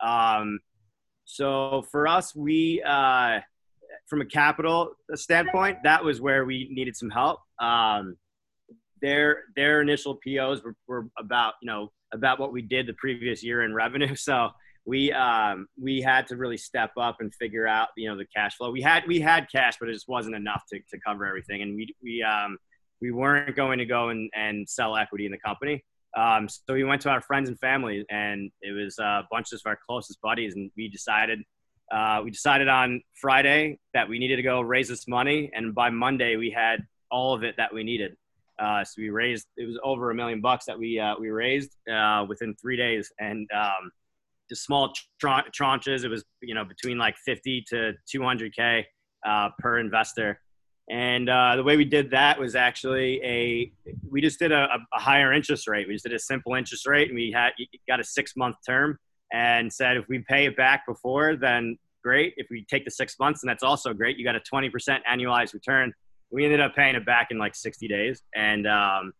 Um, 0.03 0.59
so 1.25 1.85
for 1.91 2.09
us, 2.09 2.35
we 2.35 2.83
uh, 2.83 3.41
from 4.11 4.21
a 4.21 4.27
capital 4.27 4.91
standpoint, 5.15 5.79
that 5.85 6.05
was 6.05 6.21
where 6.21 6.45
we 6.45 6.69
needed 6.71 6.97
some 6.97 7.09
help. 7.09 7.39
Um, 7.61 8.17
their 9.01 9.45
their 9.57 9.81
initial 9.81 10.17
POs 10.17 10.63
were, 10.63 10.75
were 10.87 11.07
about 11.19 11.55
you 11.63 11.67
know 11.67 11.91
about 12.13 12.39
what 12.39 12.53
we 12.53 12.61
did 12.61 12.87
the 12.87 12.93
previous 12.95 13.43
year 13.43 13.63
in 13.63 13.73
revenue. 13.73 14.15
So 14.17 14.51
we 14.85 15.13
um, 15.13 15.69
we 15.81 16.01
had 16.01 16.27
to 16.29 16.37
really 16.37 16.57
step 16.57 16.91
up 16.99 17.17
and 17.21 17.35
figure 17.35 17.67
out 17.67 17.89
you 17.97 18.09
know 18.09 18.17
the 18.19 18.27
cash 18.35 18.57
flow. 18.57 18.71
We 18.71 18.83
had 18.83 19.07
we 19.07 19.21
had 19.21 19.47
cash, 19.51 19.77
but 19.79 19.89
it 19.89 19.93
just 19.93 20.09
wasn't 20.09 20.35
enough 20.35 20.65
to, 20.73 20.79
to 20.79 21.01
cover 21.07 21.25
everything, 21.27 21.63
and 21.63 21.77
we 21.77 21.95
we 22.03 22.23
um, 22.23 22.59
we 23.01 23.13
weren't 23.13 23.57
going 23.57 23.79
to 23.79 23.87
go 23.87 24.09
and, 24.09 24.31
and 24.35 24.69
sell 24.69 24.97
equity 24.97 25.27
in 25.27 25.33
the 25.33 25.39
company. 25.39 25.85
Um, 26.17 26.49
so 26.49 26.75
we 26.75 26.85
went 26.85 27.03
to 27.03 27.11
our 27.11 27.21
friends 27.21 27.49
and 27.49 27.59
family, 27.61 28.05
and 28.11 28.51
it 28.63 28.73
was 28.73 28.99
a 28.99 29.23
bunch 29.31 29.53
of 29.53 29.61
our 29.65 29.79
closest 29.89 30.21
buddies, 30.21 30.55
and 30.57 30.71
we 30.77 30.89
decided 30.89 31.41
uh, 31.91 32.21
we 32.23 32.31
decided 32.31 32.69
on 32.69 33.03
Friday 33.15 33.79
that 33.95 34.09
we 34.09 34.19
needed 34.19 34.37
to 34.37 34.43
go 34.43 34.61
raise 34.61 34.89
this 34.89 35.09
money, 35.09 35.51
and 35.55 35.75
by 35.75 35.91
Monday 35.91 36.37
we 36.37 36.51
had 36.51 36.87
all 37.11 37.35
of 37.35 37.43
it 37.43 37.57
that 37.57 37.73
we 37.73 37.83
needed. 37.83 38.17
Uh, 38.59 38.85
so 38.85 38.95
we 38.99 39.11
raised 39.11 39.47
it 39.57 39.67
was 39.67 39.79
over 39.83 40.11
a 40.11 40.15
million 40.15 40.41
bucks 40.41 40.67
that 40.67 40.79
we 40.79 40.99
uh, 40.99 41.15
we 41.19 41.31
raised 41.31 41.77
uh, 41.93 42.25
within 42.29 42.55
three 42.61 42.77
days, 42.77 43.11
and 43.19 43.49
um, 43.53 43.91
just 44.49 44.65
small 44.65 44.93
tran- 45.23 45.51
tranches. 45.59 46.05
It 46.05 46.09
was 46.09 46.25
you 46.43 46.55
know 46.55 46.65
between 46.65 46.99
like 46.99 47.17
50 47.25 47.65
to 47.71 47.93
200k 48.15 48.85
uh, 49.27 49.49
per 49.59 49.79
investor. 49.79 50.41
And 50.91 51.29
uh, 51.29 51.55
the 51.55 51.63
way 51.63 51.77
we 51.77 51.85
did 51.85 52.11
that 52.11 52.39
was 52.39 52.57
actually 52.57 53.21
a 53.23 53.73
we 54.09 54.21
just 54.21 54.39
did 54.39 54.53
a, 54.53 54.69
a 54.93 55.01
higher 55.01 55.33
interest 55.33 55.69
rate. 55.69 55.87
We 55.87 55.95
just 55.95 56.05
did 56.05 56.15
a 56.15 56.19
simple 56.19 56.55
interest 56.55 56.87
rate, 56.87 57.09
and 57.09 57.17
we 57.17 57.33
had 57.33 57.53
got 57.89 58.01
a 58.01 58.05
six 58.05 58.37
month 58.37 58.57
term 58.67 58.99
and 59.33 59.73
said 59.73 59.97
if 59.97 60.09
we 60.09 60.21
pay 60.21 60.47
it 60.47 60.57
back 60.57 60.87
before, 60.87 61.37
then 61.37 61.79
great. 62.03 62.35
If 62.37 62.49
we 62.51 62.65
take 62.69 62.85
the 62.85 62.91
six 62.91 63.19
months, 63.19 63.43
then 63.43 63.49
that's 63.49 63.63
also 63.63 63.93
great. 63.93 64.17
You 64.17 64.25
got 64.25 64.37
a 64.37 64.41
20% 64.41 64.71
annualized 65.11 65.55
return. 65.55 65.93
We 66.31 66.45
ended 66.45 66.61
up 66.61 66.75
paying 66.75 66.95
it 66.95 67.05
back 67.05 67.29
in 67.31 67.39
like 67.39 67.55
60 67.55 67.89
days, 67.89 68.23
and 68.35 68.67
um, 68.67 69.13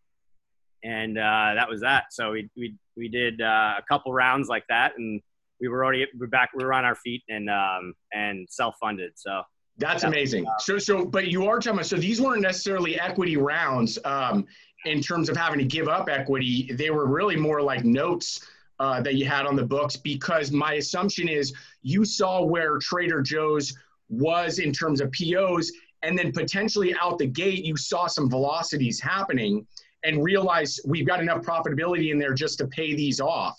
and 0.83 1.17
uh, 1.17 1.53
that 1.55 1.67
was 1.69 1.81
that. 1.81 2.05
So 2.11 2.31
we 2.31 2.49
we 2.55 2.75
we 2.95 3.09
did 3.09 3.41
uh, 3.41 3.75
a 3.77 3.83
couple 3.87 4.13
rounds 4.13 4.47
like 4.47 4.63
that, 4.69 4.93
and 4.97 5.21
we 5.59 5.67
were 5.67 5.83
already 5.83 6.07
we're 6.17 6.27
back. 6.27 6.51
We 6.55 6.63
were 6.63 6.73
on 6.73 6.85
our 6.85 6.95
feet 6.95 7.23
and 7.29 7.49
um, 7.49 7.93
and 8.13 8.47
self 8.49 8.75
funded. 8.79 9.11
So 9.15 9.41
That's 9.77 10.03
amazing. 10.03 10.45
So, 10.59 10.77
so, 10.77 11.05
but 11.05 11.27
you 11.27 11.47
are 11.47 11.59
talking 11.59 11.79
about, 11.79 11.85
so 11.85 11.97
these 11.97 12.21
weren't 12.21 12.41
necessarily 12.41 12.99
equity 12.99 13.35
rounds 13.35 13.99
um, 14.05 14.45
in 14.85 15.01
terms 15.01 15.27
of 15.27 15.35
having 15.35 15.59
to 15.59 15.65
give 15.65 15.87
up 15.87 16.07
equity. 16.09 16.71
They 16.73 16.91
were 16.91 17.07
really 17.07 17.35
more 17.35 17.61
like 17.61 17.83
notes 17.83 18.45
uh, 18.81 18.99
that 18.99 19.13
you 19.13 19.25
had 19.25 19.45
on 19.45 19.55
the 19.55 19.63
books 19.63 19.95
because 19.95 20.51
my 20.51 20.73
assumption 20.73 21.27
is 21.29 21.53
you 21.83 22.03
saw 22.03 22.43
where 22.43 22.79
Trader 22.79 23.21
Joe's 23.21 23.77
was 24.09 24.57
in 24.57 24.73
terms 24.73 25.01
of 25.01 25.11
POs, 25.11 25.71
and 26.01 26.17
then 26.17 26.31
potentially 26.31 26.95
out 26.99 27.19
the 27.19 27.27
gate, 27.27 27.63
you 27.63 27.77
saw 27.77 28.07
some 28.07 28.27
velocities 28.27 28.99
happening 28.99 29.67
and 30.03 30.23
realized 30.23 30.81
we've 30.83 31.05
got 31.05 31.21
enough 31.21 31.43
profitability 31.43 32.11
in 32.11 32.17
there 32.17 32.33
just 32.33 32.57
to 32.57 32.67
pay 32.67 32.95
these 32.95 33.21
off. 33.21 33.55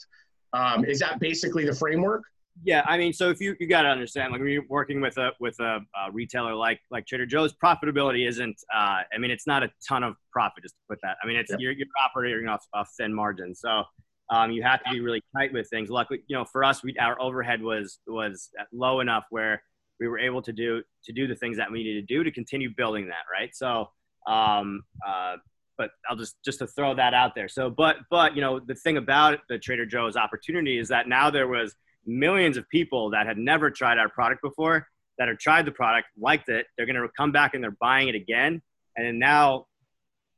Um, 0.54 0.84
is 0.84 0.98
that 0.98 1.20
basically 1.20 1.64
the 1.64 1.74
framework? 1.74 2.24
Yeah, 2.64 2.82
I 2.84 2.98
mean, 2.98 3.12
so 3.12 3.30
if 3.30 3.40
you 3.40 3.54
you 3.60 3.68
got 3.68 3.82
to 3.82 3.88
understand, 3.88 4.32
like 4.32 4.40
when 4.40 4.50
you're 4.50 4.66
working 4.68 5.00
with 5.00 5.18
a 5.18 5.30
with 5.38 5.58
a, 5.60 5.78
a, 6.04 6.10
retailer 6.10 6.54
like 6.54 6.80
like 6.90 7.06
Trader 7.06 7.26
Joe's, 7.26 7.54
profitability 7.54 8.28
isn't. 8.28 8.60
Uh, 8.74 9.02
I 9.14 9.18
mean, 9.18 9.30
it's 9.30 9.46
not 9.46 9.62
a 9.62 9.70
ton 9.88 10.02
of 10.02 10.16
profit. 10.32 10.64
Just 10.64 10.74
to 10.74 10.80
put 10.90 10.98
that. 11.02 11.16
I 11.22 11.28
mean, 11.28 11.36
it's 11.36 11.50
yep. 11.50 11.60
you're, 11.60 11.72
you're 11.72 11.86
operating 12.04 12.48
off, 12.48 12.66
off 12.74 12.90
thin 12.98 13.14
margins, 13.14 13.60
so 13.60 13.84
um, 14.32 14.50
you 14.50 14.62
have 14.62 14.82
to 14.82 14.90
be 14.90 15.00
really 15.00 15.22
tight 15.36 15.52
with 15.52 15.68
things. 15.68 15.90
Luckily, 15.90 16.22
you 16.26 16.34
know, 16.34 16.46
for 16.46 16.64
us, 16.64 16.82
we 16.82 16.96
our 16.98 17.20
overhead 17.20 17.60
was 17.62 17.98
was 18.06 18.48
low 18.72 19.00
enough 19.00 19.24
where 19.28 19.62
we 20.00 20.08
were 20.08 20.18
able 20.18 20.40
to 20.42 20.52
do 20.52 20.82
to 21.04 21.12
do 21.12 21.26
the 21.26 21.36
things 21.36 21.58
that 21.58 21.70
we 21.70 21.84
needed 21.84 22.08
to 22.08 22.14
do 22.14 22.24
to 22.24 22.30
continue 22.30 22.70
building 22.74 23.08
that. 23.08 23.24
Right. 23.30 23.54
So, 23.54 23.90
um, 24.26 24.84
uh, 25.06 25.36
but 25.76 25.90
I'll 26.08 26.16
just 26.16 26.36
just 26.42 26.60
to 26.60 26.66
throw 26.66 26.94
that 26.94 27.12
out 27.12 27.34
there. 27.34 27.48
So, 27.48 27.68
but 27.68 27.96
but 28.10 28.34
you 28.34 28.40
know, 28.40 28.58
the 28.58 28.74
thing 28.74 28.96
about 28.96 29.40
the 29.50 29.58
Trader 29.58 29.84
Joe's 29.84 30.16
opportunity 30.16 30.78
is 30.78 30.88
that 30.88 31.08
now 31.08 31.28
there 31.28 31.46
was 31.46 31.74
millions 32.06 32.56
of 32.56 32.66
people 32.70 33.10
that 33.10 33.26
had 33.26 33.36
never 33.36 33.70
tried 33.70 33.98
our 33.98 34.08
product 34.08 34.40
before 34.42 34.88
that 35.18 35.28
have 35.28 35.38
tried 35.38 35.66
the 35.66 35.72
product, 35.72 36.08
liked 36.18 36.48
it. 36.48 36.66
They're 36.76 36.86
going 36.86 36.96
to 36.96 37.06
come 37.16 37.32
back 37.32 37.52
and 37.52 37.62
they're 37.62 37.76
buying 37.78 38.08
it 38.08 38.14
again. 38.14 38.62
And 38.96 39.18
now, 39.18 39.66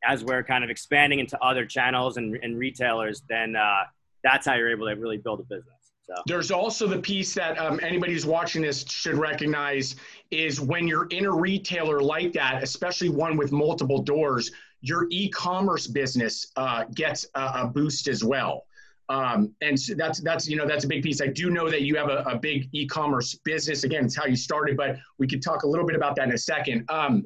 as 0.07 0.25
we're 0.25 0.43
kind 0.43 0.65
of 0.65 0.71
expanding 0.71 1.19
into 1.19 1.41
other 1.43 1.67
channels 1.67 2.17
and, 2.17 2.37
and 2.43 2.59
retailers, 2.59 3.23
then 3.29 3.57
uh, 3.57 3.85
that's 4.23 4.47
how 4.47 4.55
you're 4.55 4.71
able 4.71 4.87
to 4.87 4.95
really 4.95 5.19
build 5.19 5.41
a 5.41 5.45
business. 5.45 5.75
So. 6.07 6.15
There's 6.27 6.51
also 6.51 6.87
the 6.87 6.99
piece 6.99 7.33
that 7.35 7.59
um, 7.59 7.81
anybody 7.83 8.13
who's 8.13 8.27
watching 8.27 8.61
this 8.61 8.85
should 8.89 9.17
recognize 9.17 9.97
is 10.31 10.61
when 10.61 10.87
you're 10.87 11.07
in 11.07 11.25
a 11.25 11.33
retailer 11.33 12.01
like 12.01 12.35
that, 12.35 12.63
especially 12.63 13.09
one 13.09 13.39
with 13.39 13.53
multiple 13.53 14.03
doors, 14.03 14.51
your 14.83 15.07
e-commerce 15.11 15.87
business 15.87 16.53
uh, 16.57 16.85
gets 16.95 17.25
a, 17.35 17.41
a 17.41 17.67
boost 17.67 18.07
as 18.07 18.23
well. 18.23 18.67
Um, 19.09 19.55
and 19.63 19.79
so 19.79 19.95
that's 19.95 20.21
that's 20.21 20.49
you 20.49 20.57
know 20.57 20.67
that's 20.67 20.85
a 20.85 20.89
big 20.89 21.03
piece. 21.03 21.21
I 21.21 21.27
do 21.27 21.51
know 21.51 21.69
that 21.71 21.83
you 21.83 21.97
have 21.97 22.09
a, 22.09 22.23
a, 22.27 22.39
big 22.39 22.71
e-commerce 22.73 23.35
business. 23.45 23.85
Again, 23.85 24.07
it's 24.07 24.17
how 24.17 24.25
you 24.25 24.37
started, 24.37 24.79
but 24.79 24.97
we 25.19 25.27
could 25.27 25.43
talk 25.43 25.63
a 25.63 25.67
little 25.67 25.87
bit 25.87 25.95
about 25.95 26.17
that 26.17 26.29
in 26.29 26.35
a 26.35 26.39
second. 26.39 26.87
Um, 26.89 27.23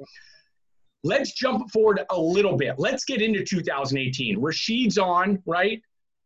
let's 1.05 1.33
jump 1.33 1.71
forward 1.71 2.01
a 2.11 2.21
little 2.21 2.57
bit. 2.57 2.75
Let's 2.79 3.05
get 3.05 3.23
into 3.23 3.45
2018. 3.45 4.41
Rashid's 4.41 4.99
on, 4.99 5.43
right? 5.47 5.81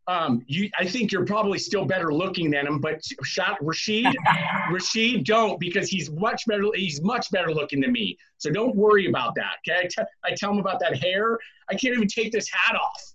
Um, 0.07 0.41
you, 0.47 0.69
I 0.77 0.85
think 0.85 1.11
you're 1.11 1.25
probably 1.25 1.57
still 1.57 1.85
better 1.85 2.13
looking 2.13 2.51
than 2.51 2.67
him, 2.67 2.79
but 2.79 3.01
shot 3.23 3.57
Rashid, 3.61 4.05
Rashid, 4.71 5.23
don't 5.23 5.59
because 5.59 5.87
he's 5.87 6.11
much 6.11 6.45
better. 6.45 6.65
He's 6.75 7.01
much 7.01 7.31
better 7.31 7.53
looking 7.53 7.79
than 7.79 7.93
me. 7.93 8.17
So 8.37 8.49
don't 8.49 8.75
worry 8.75 9.07
about 9.07 9.33
that. 9.35 9.57
Okay, 9.65 9.79
I, 9.79 9.83
t- 9.83 10.09
I 10.25 10.35
tell 10.35 10.51
him 10.51 10.57
about 10.57 10.79
that 10.81 10.97
hair. 10.97 11.39
I 11.69 11.75
can't 11.75 11.95
even 11.95 12.07
take 12.07 12.33
this 12.33 12.49
hat 12.51 12.75
off. 12.75 13.13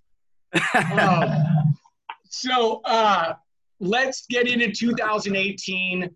um, 0.99 1.75
so 2.29 2.81
uh, 2.85 3.33
let's 3.79 4.25
get 4.27 4.47
into 4.47 4.71
2018. 4.71 6.09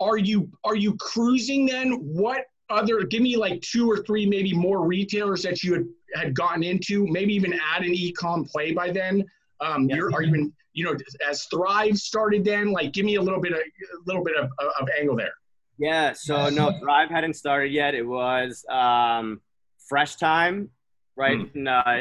Are 0.00 0.18
you 0.18 0.50
are 0.64 0.76
you 0.76 0.96
cruising 0.96 1.66
then? 1.66 1.92
What 1.92 2.46
other? 2.70 3.02
Give 3.04 3.22
me 3.22 3.36
like 3.36 3.60
two 3.62 3.90
or 3.90 3.98
three, 3.98 4.26
maybe 4.26 4.52
more 4.52 4.86
retailers 4.86 5.42
that 5.42 5.62
you 5.62 5.74
had, 5.74 5.86
had 6.14 6.34
gotten 6.34 6.62
into. 6.62 7.06
Maybe 7.06 7.34
even 7.34 7.52
add 7.74 7.82
an 7.82 7.94
e-com 7.94 8.44
play 8.44 8.72
by 8.72 8.90
then. 8.90 9.24
Um, 9.60 9.88
yeah. 9.88 9.96
You're 9.96 10.12
are 10.12 10.22
you 10.22 10.52
you 10.72 10.84
know 10.84 10.94
as 11.28 11.44
Thrive 11.44 11.96
started 11.96 12.44
then? 12.44 12.72
Like, 12.72 12.92
give 12.92 13.06
me 13.06 13.16
a 13.16 13.22
little 13.22 13.40
bit 13.40 13.52
of 13.52 13.58
a 13.58 13.62
little 14.06 14.24
bit 14.24 14.36
of, 14.36 14.50
of 14.58 14.88
angle 14.98 15.16
there. 15.16 15.34
Yeah. 15.78 16.12
So 16.12 16.50
no, 16.50 16.78
Thrive 16.80 17.10
hadn't 17.10 17.34
started 17.34 17.72
yet. 17.72 17.94
It 17.94 18.06
was 18.06 18.64
um, 18.70 19.40
Fresh 19.88 20.16
Thyme 20.16 20.70
right? 21.16 21.38
Mm. 21.38 21.56
In, 21.56 21.68
uh, 21.68 22.00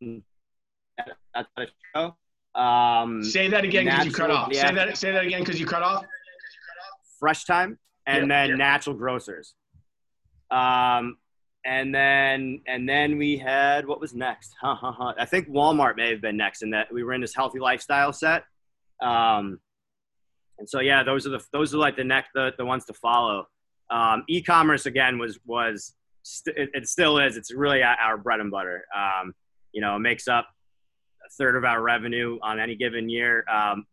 in 0.00 0.22
that's 1.34 1.48
a 1.56 1.66
show. 1.94 2.60
Um, 2.60 3.22
say 3.22 3.48
that 3.48 3.64
again 3.64 3.84
because 3.84 4.06
you 4.06 4.12
cut 4.12 4.30
off. 4.30 4.48
Yeah. 4.50 4.68
Say 4.68 4.74
that. 4.74 4.96
Say 4.98 5.12
that 5.12 5.24
again 5.24 5.40
because 5.40 5.60
you 5.60 5.66
cut 5.66 5.82
off. 5.82 6.04
Fresh 7.20 7.44
Thyme, 7.44 7.78
and 8.10 8.28
yeah, 8.28 8.42
then 8.42 8.50
yeah. 8.50 8.56
Natural 8.56 8.96
Grocers. 8.96 9.54
Um, 10.50 11.16
and 11.64 11.94
then 11.94 12.62
and 12.66 12.88
then 12.88 13.18
we 13.18 13.36
had 13.36 13.86
what 13.86 14.00
was 14.00 14.14
next? 14.14 14.54
Huh, 14.60 14.74
huh, 14.74 14.92
huh. 14.92 15.14
I 15.18 15.26
think 15.26 15.48
Walmart 15.48 15.96
may 15.96 16.10
have 16.10 16.22
been 16.22 16.36
next, 16.36 16.62
in 16.62 16.70
that 16.70 16.92
we 16.92 17.02
were 17.02 17.12
in 17.12 17.20
this 17.20 17.34
healthy 17.34 17.58
lifestyle 17.58 18.12
set. 18.12 18.44
Um, 19.02 19.60
and 20.58 20.68
so 20.68 20.80
yeah, 20.80 21.02
those 21.02 21.26
are 21.26 21.30
the 21.30 21.44
those 21.52 21.74
are 21.74 21.78
like 21.78 21.96
the 21.96 22.04
next 22.04 22.30
the, 22.34 22.52
the 22.56 22.64
ones 22.64 22.84
to 22.86 22.94
follow. 22.94 23.46
Um, 23.90 24.24
e-commerce 24.28 24.86
again 24.86 25.18
was 25.18 25.38
was 25.44 25.94
st- 26.22 26.56
it, 26.56 26.70
it, 26.74 26.88
still 26.88 27.18
is. 27.18 27.36
It's 27.36 27.52
really 27.52 27.82
our 27.82 28.16
bread 28.16 28.40
and 28.40 28.50
butter. 28.50 28.84
Um, 28.96 29.34
you 29.72 29.80
know, 29.80 29.96
it 29.96 30.00
makes 30.00 30.28
up 30.28 30.46
a 31.26 31.30
third 31.36 31.56
of 31.56 31.64
our 31.64 31.82
revenue 31.82 32.38
on 32.42 32.60
any 32.60 32.76
given 32.76 33.08
year. 33.08 33.44
Um, 33.52 33.86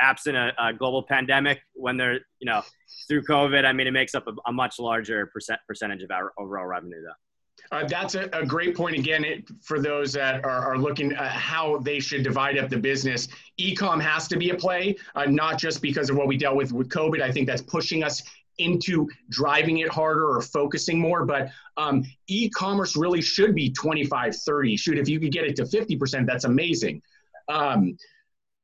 absent 0.00 0.36
a, 0.36 0.52
a, 0.58 0.72
global 0.72 1.02
pandemic, 1.02 1.60
when 1.74 1.96
they're 1.96 2.20
you 2.38 2.46
know 2.46 2.62
through 3.08 3.22
COVID, 3.24 3.64
I 3.64 3.72
mean 3.72 3.86
it 3.86 3.92
makes 3.92 4.14
up 4.14 4.26
a, 4.26 4.32
a 4.46 4.52
much 4.52 4.78
larger 4.78 5.26
percent 5.26 5.60
percentage 5.66 6.02
of 6.02 6.10
our 6.10 6.32
overall 6.38 6.66
revenue 6.66 7.02
though. 7.02 7.76
Uh, 7.76 7.84
that's 7.88 8.14
a, 8.14 8.28
a, 8.32 8.46
great 8.46 8.76
point. 8.76 8.96
Again, 8.96 9.24
it, 9.24 9.44
for 9.62 9.80
those 9.80 10.12
that 10.12 10.44
are, 10.44 10.72
are, 10.72 10.78
looking 10.78 11.12
at 11.12 11.32
how 11.32 11.78
they 11.78 11.98
should 11.98 12.22
divide 12.22 12.58
up 12.58 12.68
the 12.68 12.76
business, 12.76 13.26
ecom 13.58 14.00
has 14.00 14.28
to 14.28 14.36
be 14.36 14.50
a 14.50 14.54
play, 14.54 14.94
uh, 15.16 15.24
not 15.24 15.58
just 15.58 15.82
because 15.82 16.08
of 16.08 16.16
what 16.16 16.28
we 16.28 16.36
dealt 16.36 16.54
with 16.54 16.72
with 16.72 16.88
COVID. 16.88 17.20
I 17.20 17.32
think 17.32 17.48
that's 17.48 17.62
pushing 17.62 18.04
us 18.04 18.22
into 18.58 19.08
driving 19.28 19.78
it 19.78 19.88
harder 19.88 20.28
or 20.28 20.40
focusing 20.40 20.98
more. 20.98 21.24
But 21.24 21.50
um, 21.76 22.04
e-commerce 22.28 22.96
really 22.96 23.20
should 23.20 23.54
be 23.54 23.70
25, 23.70 24.34
30. 24.36 24.76
Shoot, 24.76 24.98
if 24.98 25.08
you 25.08 25.20
could 25.20 25.32
get 25.32 25.44
it 25.44 25.56
to 25.56 25.64
50%, 25.64 26.26
that's 26.26 26.44
amazing. 26.44 27.02
Um, 27.48 27.96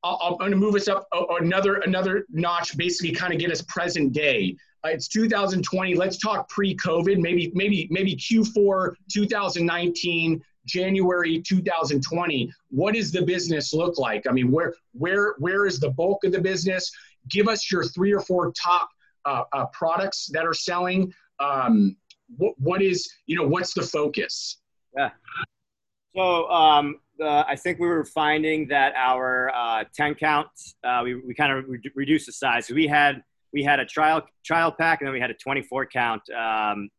i 0.03 0.27
am 0.27 0.37
going 0.37 0.51
to 0.51 0.57
move 0.57 0.75
us 0.75 0.87
up 0.87 1.07
another 1.39 1.75
another 1.77 2.25
notch, 2.29 2.77
basically 2.77 3.13
kind 3.13 3.33
of 3.33 3.39
get 3.39 3.51
us 3.51 3.61
present 3.63 4.13
day. 4.13 4.55
Uh, 4.85 4.89
it's 4.89 5.07
2020. 5.07 5.95
Let's 5.95 6.17
talk 6.17 6.49
pre-COVID. 6.49 7.19
Maybe 7.19 7.51
maybe 7.53 7.87
maybe 7.89 8.15
Q4 8.15 8.95
2019, 9.11 10.43
January 10.65 11.41
2020. 11.41 12.51
What 12.69 12.95
does 12.95 13.11
the 13.11 13.21
business 13.21 13.73
look 13.73 13.97
like? 13.97 14.27
I 14.27 14.31
mean, 14.31 14.51
where 14.51 14.73
where 14.93 15.35
where 15.39 15.65
is 15.65 15.79
the 15.79 15.89
bulk 15.89 16.25
of 16.25 16.33
the 16.33 16.41
business? 16.41 16.91
Give 17.29 17.47
us 17.47 17.71
your 17.71 17.85
three 17.85 18.11
or 18.11 18.19
four 18.19 18.51
top 18.51 18.89
uh, 19.25 19.43
uh, 19.53 19.65
products 19.67 20.27
that 20.33 20.45
are 20.45 20.53
selling? 20.53 21.13
Um, 21.39 21.95
what, 22.37 22.53
what 22.59 22.81
is, 22.81 23.11
you 23.25 23.35
know, 23.35 23.47
what's 23.47 23.73
the 23.73 23.81
focus? 23.81 24.57
Yeah. 24.95 25.09
So 26.15 26.49
um, 26.49 26.99
I 27.21 27.55
think 27.55 27.79
we 27.79 27.87
were 27.87 28.05
finding 28.05 28.67
that 28.67 28.93
our 28.95 29.53
uh, 29.53 29.83
10 29.95 30.15
counts, 30.15 30.75
uh, 30.83 31.01
we, 31.03 31.15
we 31.15 31.33
kind 31.33 31.51
of 31.51 31.65
re- 31.67 31.91
reduced 31.95 32.27
the 32.27 32.31
size. 32.31 32.69
We 32.69 32.87
had, 32.87 33.23
we 33.51 33.63
had 33.63 33.79
a 33.79 33.85
trial 33.85 34.21
trial 34.45 34.71
pack 34.71 35.01
and 35.01 35.07
then 35.07 35.13
we 35.13 35.19
had 35.19 35.31
a 35.31 35.35
24 35.35 35.87
count. 35.87 36.21
Um, 36.29 36.89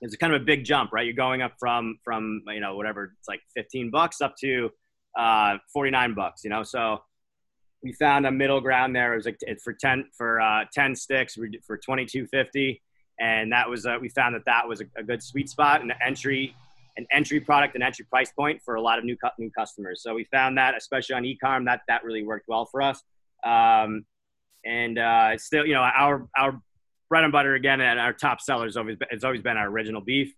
it's 0.00 0.14
kind 0.16 0.34
of 0.34 0.42
a 0.42 0.44
big 0.44 0.64
jump, 0.64 0.92
right? 0.92 1.06
You're 1.06 1.14
going 1.14 1.42
up 1.42 1.54
from, 1.58 1.98
from, 2.04 2.42
you 2.48 2.60
know, 2.60 2.76
whatever, 2.76 3.14
it's 3.18 3.28
like 3.28 3.40
15 3.54 3.90
bucks 3.90 4.20
up 4.20 4.34
to 4.40 4.70
uh, 5.18 5.56
49 5.72 6.14
bucks, 6.14 6.44
you 6.44 6.50
know? 6.50 6.62
So 6.62 7.00
we 7.82 7.92
found 7.92 8.26
a 8.26 8.32
middle 8.32 8.60
ground 8.60 8.94
there. 8.94 9.12
It 9.12 9.16
was 9.16 9.26
like 9.26 9.40
for 9.62 9.72
ten 9.72 10.06
for 10.16 10.40
uh, 10.40 10.64
ten 10.72 10.94
sticks 10.94 11.38
for 11.66 11.78
twenty 11.78 12.04
two 12.04 12.26
fifty, 12.26 12.82
and 13.20 13.52
that 13.52 13.68
was 13.68 13.86
uh, 13.86 13.96
we 14.00 14.08
found 14.08 14.34
that 14.34 14.44
that 14.46 14.66
was 14.66 14.80
a, 14.80 14.84
a, 14.98 15.02
good 15.02 15.22
sweet 15.22 15.48
spot 15.48 15.82
and 15.82 15.90
an 15.90 15.98
entry 16.04 16.54
an 16.96 17.06
entry 17.12 17.40
product 17.40 17.74
and 17.74 17.84
entry 17.84 18.06
price 18.06 18.32
point 18.32 18.60
for 18.64 18.74
a 18.74 18.80
lot 18.80 18.98
of 18.98 19.04
new 19.04 19.16
new 19.38 19.50
customers. 19.50 20.02
So 20.02 20.14
we 20.14 20.24
found 20.24 20.58
that 20.58 20.76
especially 20.76 21.14
on 21.14 21.22
ecom 21.22 21.66
that 21.66 21.80
that 21.88 22.04
really 22.04 22.24
worked 22.24 22.46
well 22.48 22.66
for 22.66 22.82
us. 22.82 23.02
Um, 23.44 24.04
and 24.64 24.98
uh, 24.98 25.38
still 25.38 25.66
you 25.66 25.74
know 25.74 25.82
our 25.82 26.28
our 26.36 26.60
bread 27.08 27.24
and 27.24 27.32
butter 27.32 27.54
again 27.54 27.80
and 27.80 28.00
our 28.00 28.12
top 28.12 28.40
sellers 28.40 28.76
always 28.76 28.96
it's 29.10 29.24
always 29.24 29.42
been 29.42 29.56
our 29.56 29.68
original 29.68 30.00
beef. 30.00 30.34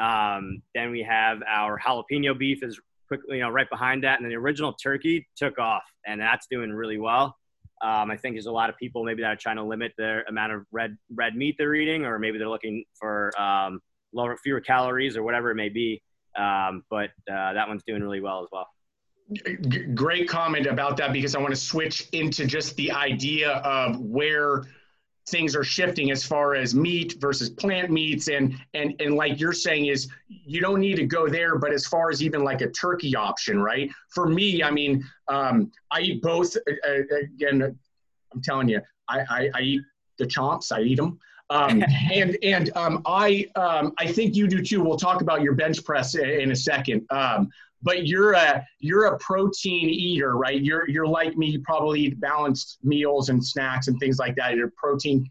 Um, 0.00 0.62
then 0.74 0.90
we 0.90 1.02
have 1.02 1.42
our 1.48 1.78
jalapeno 1.78 2.38
beef 2.38 2.62
is 2.62 2.78
quickly, 3.08 3.36
you 3.36 3.42
know, 3.42 3.50
right 3.50 3.68
behind 3.70 4.04
that. 4.04 4.18
And 4.18 4.24
then 4.24 4.30
the 4.30 4.36
original 4.36 4.72
turkey 4.72 5.26
took 5.36 5.58
off, 5.58 5.84
and 6.06 6.20
that's 6.20 6.46
doing 6.50 6.70
really 6.70 6.98
well. 6.98 7.36
Um, 7.82 8.10
I 8.10 8.16
think 8.16 8.34
there's 8.34 8.46
a 8.46 8.52
lot 8.52 8.70
of 8.70 8.76
people 8.76 9.04
maybe 9.04 9.22
that 9.22 9.28
are 9.28 9.36
trying 9.36 9.56
to 9.56 9.62
limit 9.62 9.92
their 9.98 10.22
amount 10.24 10.52
of 10.52 10.64
red 10.72 10.96
red 11.14 11.36
meat 11.36 11.56
they're 11.58 11.74
eating, 11.74 12.04
or 12.04 12.18
maybe 12.18 12.38
they're 12.38 12.48
looking 12.48 12.84
for 12.98 13.38
um, 13.40 13.80
lower, 14.16 14.36
fewer 14.36 14.60
calories, 14.60 15.16
or 15.16 15.22
whatever 15.22 15.50
it 15.50 15.54
may 15.54 15.68
be. 15.68 16.02
Um, 16.36 16.82
but 16.90 17.10
uh, 17.30 17.52
that 17.52 17.68
one's 17.68 17.82
doing 17.86 18.02
really 18.02 18.20
well 18.20 18.42
as 18.42 18.48
well. 18.50 18.66
Great 19.94 20.28
comment 20.28 20.66
about 20.66 20.96
that 20.98 21.12
because 21.12 21.34
I 21.34 21.40
want 21.40 21.52
to 21.52 21.60
switch 21.60 22.08
into 22.12 22.46
just 22.46 22.76
the 22.76 22.92
idea 22.92 23.52
of 23.58 23.98
where 24.00 24.64
things 25.28 25.56
are 25.56 25.64
shifting 25.64 26.10
as 26.12 26.24
far 26.24 26.54
as 26.54 26.74
meat 26.74 27.16
versus 27.20 27.50
plant 27.50 27.90
meats 27.90 28.28
and 28.28 28.54
and 28.74 28.94
and 29.00 29.16
like 29.16 29.40
you're 29.40 29.52
saying 29.52 29.86
is 29.86 30.08
you 30.28 30.60
don't 30.60 30.80
need 30.80 30.94
to 30.94 31.04
go 31.04 31.28
there 31.28 31.58
but 31.58 31.72
as 31.72 31.84
far 31.84 32.10
as 32.10 32.22
even 32.22 32.44
like 32.44 32.60
a 32.60 32.70
turkey 32.70 33.16
option 33.16 33.60
right 33.60 33.90
for 34.14 34.28
me 34.28 34.62
i 34.62 34.70
mean 34.70 35.04
um, 35.28 35.70
i 35.90 36.00
eat 36.00 36.22
both 36.22 36.56
uh, 36.56 36.88
uh 36.88 37.16
again 37.34 37.76
i'm 38.32 38.40
telling 38.42 38.68
you 38.68 38.80
I, 39.08 39.18
I, 39.28 39.50
I 39.54 39.60
eat 39.62 39.82
the 40.18 40.26
chomps 40.26 40.70
i 40.70 40.80
eat 40.80 40.96
them 40.96 41.18
um, 41.50 41.82
and 42.12 42.36
and 42.42 42.70
um, 42.76 43.02
I 43.06 43.46
um, 43.56 43.92
I 43.98 44.06
think 44.06 44.34
you 44.34 44.46
do 44.46 44.62
too. 44.62 44.82
We'll 44.82 44.96
talk 44.96 45.20
about 45.20 45.42
your 45.42 45.54
bench 45.54 45.84
press 45.84 46.14
in 46.14 46.50
a 46.50 46.56
second. 46.56 47.06
Um, 47.10 47.48
but 47.82 48.06
you're 48.06 48.32
a 48.32 48.66
you're 48.80 49.06
a 49.06 49.18
protein 49.18 49.88
eater, 49.88 50.36
right? 50.36 50.60
You're 50.60 50.88
you're 50.88 51.06
like 51.06 51.36
me. 51.36 51.48
You 51.48 51.60
probably 51.60 52.00
eat 52.00 52.20
balanced 52.20 52.78
meals 52.82 53.28
and 53.28 53.44
snacks 53.44 53.88
and 53.88 53.98
things 54.00 54.18
like 54.18 54.34
that. 54.36 54.56
You're 54.56 54.72
protein, 54.76 55.28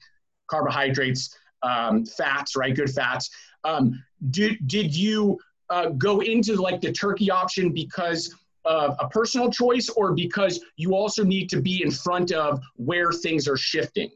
carbohydrates, 0.48 1.36
um, 1.64 2.06
fats, 2.06 2.56
right? 2.56 2.76
Good 2.76 2.92
fats. 2.92 3.30
Um, 3.64 4.02
did 4.30 4.58
did 4.68 4.96
you 4.96 5.40
uh, 5.70 5.90
go 5.90 6.22
into 6.22 6.56
like 6.56 6.82
the 6.82 6.92
turkey 6.92 7.32
option 7.32 7.72
because 7.72 8.34
of 8.64 8.96
a 9.00 9.08
personal 9.10 9.52
choice, 9.52 9.90
or 9.90 10.14
because 10.14 10.60
you 10.78 10.96
also 10.96 11.24
need 11.24 11.50
to 11.50 11.62
be 11.62 11.84
in 11.84 11.92
front 11.92 12.32
of 12.32 12.62
where 12.76 13.12
things 13.12 13.48
are 13.48 13.58
shifting? 13.58 14.10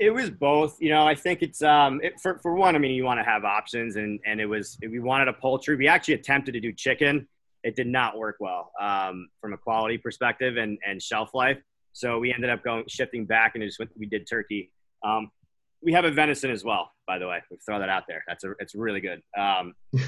It 0.00 0.10
was 0.10 0.30
both. 0.30 0.76
You 0.80 0.90
know, 0.90 1.06
I 1.06 1.14
think 1.14 1.42
it's 1.42 1.62
um 1.62 2.00
it, 2.02 2.20
for 2.20 2.38
for 2.38 2.54
one. 2.54 2.76
I 2.76 2.78
mean, 2.78 2.92
you 2.92 3.04
want 3.04 3.20
to 3.20 3.24
have 3.24 3.44
options, 3.44 3.96
and 3.96 4.20
and 4.26 4.40
it 4.40 4.46
was 4.46 4.78
we 4.80 5.00
wanted 5.00 5.28
a 5.28 5.32
poultry. 5.32 5.76
We 5.76 5.88
actually 5.88 6.14
attempted 6.14 6.52
to 6.52 6.60
do 6.60 6.72
chicken. 6.72 7.28
It 7.62 7.74
did 7.74 7.86
not 7.86 8.16
work 8.16 8.36
well 8.38 8.70
um, 8.80 9.28
from 9.40 9.52
a 9.52 9.56
quality 9.56 9.98
perspective 9.98 10.56
and 10.56 10.78
and 10.86 11.02
shelf 11.02 11.34
life. 11.34 11.58
So 11.92 12.18
we 12.18 12.32
ended 12.32 12.50
up 12.50 12.62
going 12.62 12.84
shifting 12.88 13.24
back 13.24 13.54
and 13.54 13.64
just 13.64 13.78
went, 13.78 13.90
we 13.98 14.04
did 14.04 14.26
turkey. 14.28 14.70
Um, 15.02 15.30
we 15.82 15.92
have 15.94 16.04
a 16.04 16.10
venison 16.10 16.50
as 16.50 16.62
well, 16.62 16.92
by 17.06 17.18
the 17.18 17.26
way. 17.26 17.42
We 17.50 17.56
throw 17.64 17.78
that 17.78 17.88
out 17.88 18.04
there. 18.06 18.22
That's 18.28 18.44
a 18.44 18.52
it's 18.58 18.74
really 18.74 19.00
good. 19.00 19.22
Um, 19.36 19.74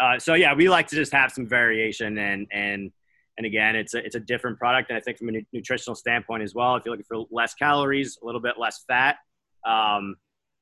uh, 0.00 0.18
so 0.18 0.34
yeah, 0.34 0.54
we 0.54 0.68
like 0.68 0.86
to 0.88 0.96
just 0.96 1.12
have 1.12 1.32
some 1.32 1.46
variation 1.46 2.18
and 2.18 2.46
and 2.52 2.92
and 3.36 3.46
again, 3.46 3.74
it's 3.74 3.94
a, 3.94 4.04
it's 4.04 4.14
a 4.14 4.20
different 4.20 4.58
product. 4.58 4.90
And 4.90 4.96
I 4.96 5.00
think 5.00 5.18
from 5.18 5.28
a 5.30 5.44
nutritional 5.52 5.94
standpoint 5.96 6.42
as 6.42 6.54
well, 6.54 6.76
if 6.76 6.84
you're 6.84 6.92
looking 6.92 7.04
for 7.04 7.24
less 7.30 7.54
calories, 7.54 8.18
a 8.22 8.26
little 8.26 8.40
bit 8.40 8.54
less 8.58 8.84
fat, 8.86 9.16
um, 9.64 10.16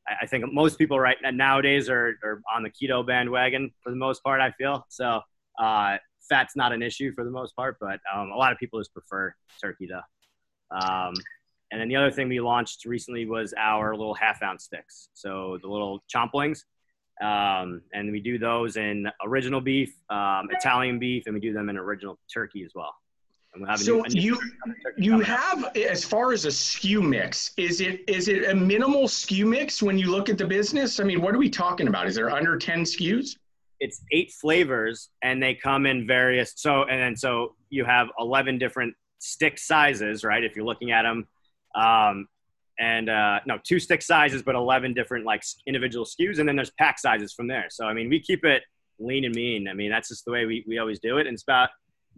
I, 0.06 0.22
I, 0.22 0.26
think 0.26 0.52
most 0.52 0.78
people 0.78 0.98
right 0.98 1.16
nowadays 1.32 1.88
are, 1.88 2.14
are 2.22 2.40
on 2.54 2.62
the 2.62 2.70
keto 2.70 3.06
bandwagon 3.06 3.72
for 3.82 3.90
the 3.90 3.96
most 3.96 4.22
part, 4.22 4.40
I 4.40 4.52
feel. 4.52 4.86
So 4.88 5.20
uh, 5.58 5.96
fat's 6.28 6.56
not 6.56 6.72
an 6.72 6.82
issue 6.82 7.12
for 7.14 7.24
the 7.24 7.30
most 7.30 7.54
part, 7.56 7.76
but 7.80 8.00
um, 8.14 8.30
a 8.30 8.36
lot 8.36 8.52
of 8.52 8.58
people 8.58 8.80
just 8.80 8.92
prefer 8.92 9.34
turkey 9.60 9.88
though. 9.88 10.76
Um, 10.76 11.14
and 11.70 11.80
then 11.80 11.88
the 11.88 11.96
other 11.96 12.10
thing 12.10 12.28
we 12.28 12.40
launched 12.40 12.84
recently 12.84 13.26
was 13.26 13.54
our 13.56 13.96
little 13.96 14.14
half 14.14 14.42
ounce 14.42 14.64
sticks. 14.64 15.08
So 15.14 15.58
the 15.62 15.68
little 15.68 16.04
chomplings. 16.14 16.64
Um, 17.22 17.82
and 17.92 18.10
we 18.10 18.20
do 18.20 18.38
those 18.38 18.76
in 18.76 19.06
original 19.24 19.60
beef, 19.60 19.94
um, 20.10 20.48
Italian 20.50 20.98
beef, 20.98 21.24
and 21.26 21.34
we 21.34 21.40
do 21.40 21.52
them 21.52 21.68
in 21.68 21.76
original 21.76 22.18
turkey 22.32 22.64
as 22.64 22.72
well. 22.74 22.94
We'll 23.54 23.76
so 23.76 24.00
new, 24.00 24.20
you 24.20 24.40
you 24.96 25.20
have 25.20 25.76
as 25.76 26.04
far 26.04 26.32
as 26.32 26.46
a 26.46 26.48
SKU 26.48 27.06
mix, 27.06 27.52
is 27.58 27.82
it 27.82 28.00
is 28.08 28.28
it 28.28 28.48
a 28.48 28.54
minimal 28.54 29.04
SKU 29.04 29.46
mix 29.46 29.82
when 29.82 29.98
you 29.98 30.10
look 30.10 30.30
at 30.30 30.38
the 30.38 30.46
business? 30.46 31.00
I 31.00 31.04
mean, 31.04 31.20
what 31.20 31.34
are 31.34 31.38
we 31.38 31.50
talking 31.50 31.88
about? 31.88 32.06
Is 32.06 32.14
there 32.14 32.30
under 32.30 32.56
ten 32.56 32.84
SKUs? 32.84 33.36
It's 33.78 34.00
eight 34.10 34.32
flavors, 34.32 35.10
and 35.22 35.42
they 35.42 35.54
come 35.54 35.84
in 35.84 36.06
various. 36.06 36.54
So 36.56 36.84
and 36.84 37.00
then 37.00 37.16
so 37.16 37.54
you 37.68 37.84
have 37.84 38.08
eleven 38.18 38.56
different 38.56 38.94
stick 39.18 39.58
sizes, 39.58 40.24
right? 40.24 40.42
If 40.42 40.56
you're 40.56 40.64
looking 40.64 40.92
at 40.92 41.02
them, 41.02 41.28
um, 41.74 42.28
and 42.78 43.10
uh, 43.10 43.40
no 43.44 43.58
two 43.62 43.78
stick 43.78 44.00
sizes, 44.00 44.42
but 44.42 44.54
eleven 44.54 44.94
different 44.94 45.26
like 45.26 45.42
individual 45.66 46.06
SKUs, 46.06 46.38
and 46.38 46.48
then 46.48 46.56
there's 46.56 46.70
pack 46.78 46.98
sizes 46.98 47.34
from 47.34 47.48
there. 47.48 47.66
So 47.68 47.84
I 47.84 47.92
mean, 47.92 48.08
we 48.08 48.18
keep 48.18 48.46
it 48.46 48.62
lean 48.98 49.26
and 49.26 49.34
mean. 49.34 49.68
I 49.68 49.74
mean, 49.74 49.90
that's 49.90 50.08
just 50.08 50.24
the 50.24 50.30
way 50.30 50.46
we, 50.46 50.64
we 50.66 50.78
always 50.78 51.00
do 51.00 51.18
it. 51.18 51.26
And 51.26 51.34
it's 51.34 51.42
about 51.42 51.70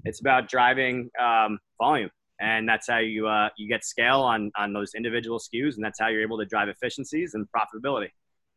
it's 0.04 0.20
about 0.20 0.48
driving 0.48 1.10
um, 1.20 1.58
volume, 1.78 2.10
and 2.40 2.68
that's 2.68 2.88
how 2.88 2.98
you 2.98 3.26
uh, 3.26 3.48
you 3.56 3.68
get 3.68 3.84
scale 3.84 4.20
on 4.20 4.50
on 4.56 4.72
those 4.72 4.92
individual 4.94 5.38
SKUs, 5.38 5.76
and 5.76 5.84
that's 5.84 6.00
how 6.00 6.08
you're 6.08 6.22
able 6.22 6.38
to 6.38 6.46
drive 6.46 6.68
efficiencies 6.68 7.35
and 7.35 7.46
profitability. 7.54 8.09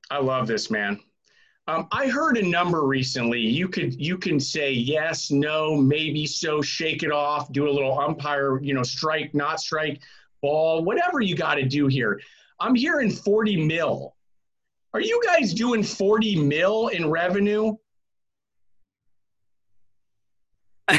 I 0.09 0.19
love 0.19 0.47
this, 0.47 0.71
man. 0.71 0.99
Um, 1.69 1.87
I 1.91 2.07
heard 2.07 2.37
a 2.37 2.47
number 2.47 2.83
recently. 2.83 3.41
You 3.41 3.67
could 3.67 3.99
you 3.99 4.17
can 4.17 4.39
say 4.39 4.71
yes, 4.71 5.31
no, 5.31 5.75
maybe 5.75 6.25
so, 6.25 6.61
shake 6.61 7.03
it 7.03 7.11
off, 7.11 7.51
do 7.51 7.67
a 7.67 7.71
little 7.71 7.99
umpire, 7.99 8.61
you 8.61 8.73
know, 8.73 8.83
strike, 8.83 9.35
not 9.35 9.59
strike 9.59 10.01
ball, 10.41 10.83
whatever 10.83 11.19
you 11.19 11.35
got 11.35 11.55
to 11.55 11.65
do 11.65 11.87
here. 11.87 12.21
I'm 12.59 12.73
hearing 12.73 13.11
40 13.11 13.65
mil. 13.65 14.15
Are 14.93 15.01
you 15.01 15.21
guys 15.25 15.53
doing 15.53 15.83
40 15.83 16.41
mil 16.43 16.87
in 16.87 17.09
revenue? 17.09 17.75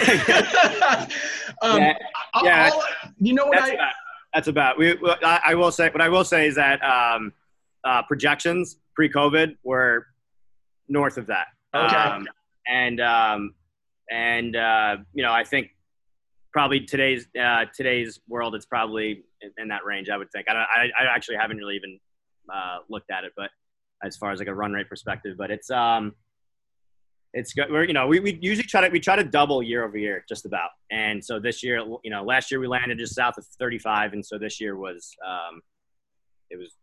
um, 1.62 1.80
yeah, 1.80 1.94
yeah 2.42 2.70
you 3.18 3.32
know 3.32 3.46
what 3.46 3.56
that's 3.56 3.70
I? 3.70 3.74
About, 3.74 3.92
that's 4.34 4.48
about. 4.48 4.78
We, 4.78 4.98
I, 5.24 5.40
I, 5.46 5.54
will 5.54 5.72
say. 5.72 5.88
What 5.88 6.02
I 6.02 6.08
will 6.08 6.24
say 6.24 6.46
is 6.46 6.56
that 6.56 6.82
um, 6.84 7.32
uh, 7.84 8.02
projections 8.02 8.76
pre-COVID 8.94 9.56
were 9.62 10.06
north 10.88 11.16
of 11.16 11.26
that. 11.28 11.46
Okay. 11.74 11.96
Um, 11.96 12.26
and 12.66 13.00
um, 13.00 13.54
and 14.10 14.56
uh, 14.56 14.96
you 15.14 15.22
know, 15.22 15.32
I 15.32 15.44
think 15.44 15.70
probably 16.52 16.80
today's 16.80 17.26
uh, 17.40 17.64
today's 17.74 18.20
world, 18.28 18.54
it's 18.54 18.66
probably 18.66 19.24
in, 19.40 19.52
in, 19.58 19.68
that 19.68 19.84
range. 19.84 20.08
I 20.10 20.16
would 20.16 20.30
think. 20.32 20.48
I, 20.48 20.54
I, 20.54 21.04
I 21.04 21.14
actually 21.14 21.36
haven't 21.36 21.56
really 21.56 21.76
even 21.76 21.98
uh, 22.52 22.78
looked 22.88 23.10
at 23.10 23.24
it, 23.24 23.32
but 23.36 23.50
as 24.02 24.16
far 24.16 24.32
as 24.32 24.38
like 24.38 24.48
a 24.48 24.54
run 24.54 24.72
rate 24.72 24.88
perspective, 24.88 25.36
but 25.38 25.50
it's 25.50 25.70
um, 25.70 26.14
it's 27.38 27.52
good. 27.52 27.70
We're 27.70 27.84
you 27.84 27.92
know 27.92 28.06
we, 28.06 28.20
we 28.20 28.38
usually 28.42 28.66
try 28.66 28.80
to 28.82 28.88
we 28.88 29.00
try 29.00 29.16
to 29.16 29.24
double 29.24 29.62
year 29.62 29.84
over 29.84 29.96
year 29.96 30.24
just 30.28 30.44
about, 30.44 30.70
and 30.90 31.24
so 31.24 31.38
this 31.38 31.62
year 31.62 31.78
you 32.02 32.10
know 32.10 32.22
last 32.22 32.50
year 32.50 32.60
we 32.60 32.66
landed 32.66 32.98
just 32.98 33.14
south 33.14 33.38
of 33.38 33.46
35, 33.58 34.12
and 34.12 34.24
so 34.24 34.38
this 34.38 34.60
year 34.60 34.76
was 34.76 35.14
um, 35.26 35.60
it 36.50 36.56
was 36.56 36.74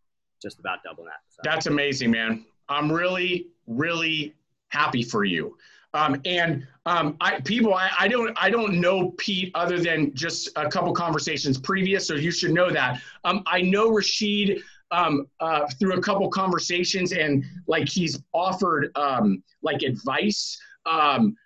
just 0.42 0.58
about 0.58 0.78
double 0.84 1.04
that. 1.04 1.20
So. 1.28 1.40
That's 1.44 1.66
amazing, 1.66 2.10
man. 2.10 2.44
I'm 2.68 2.90
really 2.90 3.48
really 3.66 4.34
happy 4.68 5.02
for 5.02 5.24
you. 5.24 5.56
Um, 5.94 6.20
and 6.26 6.66
um, 6.84 7.16
I, 7.22 7.40
people, 7.40 7.74
I, 7.74 7.90
I, 7.98 8.06
don't, 8.06 8.36
I 8.36 8.50
don't 8.50 8.80
know 8.80 9.12
Pete 9.16 9.50
other 9.54 9.80
than 9.80 10.14
just 10.14 10.50
a 10.56 10.68
couple 10.68 10.92
conversations 10.92 11.56
previous, 11.56 12.06
so 12.06 12.14
you 12.14 12.30
should 12.30 12.50
know 12.50 12.70
that. 12.70 13.00
Um, 13.24 13.42
I 13.46 13.62
know 13.62 13.90
Rashid 13.90 14.62
um, 14.90 15.26
uh, 15.40 15.66
through 15.78 15.94
a 15.94 16.00
couple 16.00 16.28
conversations, 16.28 17.12
and 17.12 17.44
like 17.66 17.88
he's 17.88 18.22
offered 18.32 18.90
um, 18.96 19.42
like 19.62 19.82
advice. 19.82 20.58
Um, 20.84 21.36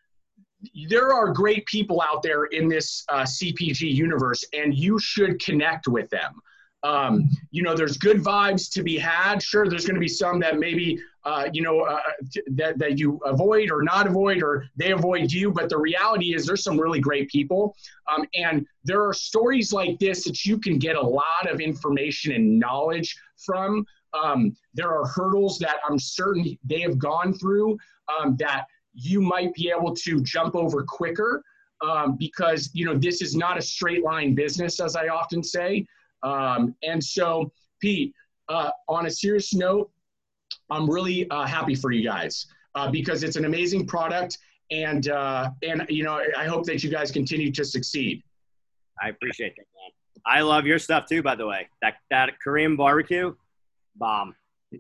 there 0.89 1.13
are 1.13 1.33
great 1.33 1.65
people 1.67 2.03
out 2.03 2.23
there 2.23 2.45
in 2.47 2.69
this 2.69 3.05
uh, 3.09 3.23
CPG 3.23 3.81
universe, 3.81 4.45
and 4.53 4.75
you 4.75 4.99
should 4.99 5.43
connect 5.43 5.89
with 5.89 6.11
them. 6.11 6.41
Um, 6.83 7.29
you 7.51 7.63
know, 7.63 7.75
there's 7.75 7.99
good 7.99 8.23
vibes 8.23 8.71
to 8.73 8.83
be 8.83 8.97
had. 8.97 9.43
Sure, 9.43 9.69
there's 9.69 9.85
going 9.85 9.97
to 9.97 10.01
be 10.01 10.09
some 10.09 10.41
that 10.41 10.59
maybe, 10.59 10.99
uh, 11.25 11.49
you 11.53 11.63
know, 11.63 11.81
uh, 11.81 12.01
that, 12.53 12.79
that 12.79 12.99
you 12.99 13.19
avoid 13.27 13.71
or 13.71 13.83
not 13.83 14.07
avoid 14.07 14.43
or 14.43 14.67
they 14.77 14.93
avoid 14.93 15.31
you. 15.31 15.53
But 15.53 15.69
the 15.69 15.79
reality 15.79 16.35
is 16.35 16.47
there's 16.47 16.63
some 16.63 16.81
really 16.81 17.01
great 17.01 17.29
people. 17.29 17.77
Um, 18.11 18.25
and 18.35 18.67
there 18.85 19.07
are 19.07 19.13
stories 19.13 19.73
like 19.73 19.99
this 19.99 20.25
that 20.25 20.47
you 20.47 20.59
can 20.59 20.79
get 20.79 20.97
a 20.97 21.03
lot 21.03 21.51
of 21.51 21.61
information 21.61 22.33
and 22.33 22.59
knowledge 22.59 23.15
from. 23.45 23.85
Um, 24.13 24.55
there 24.75 24.91
are 24.91 25.07
hurdles 25.07 25.59
that 25.59 25.77
I'm 25.89 25.99
certain 25.99 26.59
they 26.65 26.81
have 26.81 26.99
gone 26.99 27.33
through 27.35 27.79
um, 28.09 28.37
that 28.39 28.67
you 28.93 29.21
might 29.21 29.55
be 29.55 29.73
able 29.77 29.95
to 29.95 30.21
jump 30.23 30.55
over 30.57 30.83
quicker 30.83 31.43
um, 31.81 32.17
because, 32.17 32.71
you 32.73 32.85
know, 32.85 32.97
this 32.97 33.23
is 33.23 33.35
not 33.37 33.57
a 33.57 33.63
straight 33.63 34.03
line 34.03 34.35
business, 34.35 34.81
as 34.81 34.97
I 34.97 35.09
often 35.09 35.43
say. 35.43 35.87
Um, 36.23 36.75
and 36.83 37.03
so, 37.03 37.53
Pete, 37.81 38.15
uh, 38.49 38.71
on 38.89 39.07
a 39.07 39.11
serious 39.11 39.55
note, 39.55 39.91
I'm 40.71 40.91
really 40.91 41.29
uh, 41.31 41.47
happy 41.47 41.75
for 41.75 41.93
you 41.93 42.05
guys 42.05 42.47
uh, 42.75 42.91
because 42.91 43.23
it's 43.23 43.37
an 43.37 43.45
amazing 43.45 43.87
product, 43.87 44.39
and 44.71 45.09
uh, 45.09 45.51
and 45.63 45.85
you 45.89 46.05
know 46.05 46.21
I 46.37 46.47
hope 46.47 46.65
that 46.67 46.83
you 46.83 46.91
guys 46.91 47.11
continue 47.11 47.51
to 47.53 47.65
succeed. 47.65 48.23
I 49.03 49.09
appreciate 49.09 49.55
that, 49.57 49.65
man. 49.75 49.91
I 50.27 50.43
love 50.43 50.67
your 50.67 50.79
stuff 50.79 51.07
too, 51.07 51.23
by 51.23 51.35
the 51.35 51.47
way. 51.47 51.69
That 51.83 51.95
that 52.11 52.41
Korean 52.41 52.77
barbecue, 52.77 53.35
bomb. 53.97 54.35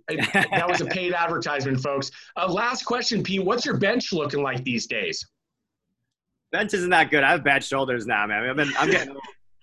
that 0.08 0.66
was 0.68 0.80
a 0.80 0.86
paid 0.86 1.12
advertisement, 1.12 1.80
folks. 1.80 2.10
Uh, 2.36 2.50
last 2.50 2.84
question, 2.84 3.22
Pete. 3.22 3.44
What's 3.44 3.64
your 3.64 3.76
bench 3.76 4.12
looking 4.12 4.42
like 4.42 4.62
these 4.64 4.86
days? 4.86 5.26
Bench 6.52 6.74
isn't 6.74 6.90
that 6.90 7.10
good. 7.10 7.22
I 7.22 7.32
have 7.32 7.44
bad 7.44 7.64
shoulders 7.64 8.06
now, 8.06 8.26
man. 8.26 8.48
I've 8.48 8.56
been, 8.56 8.72
I'm 8.78 8.90
getting 8.90 9.16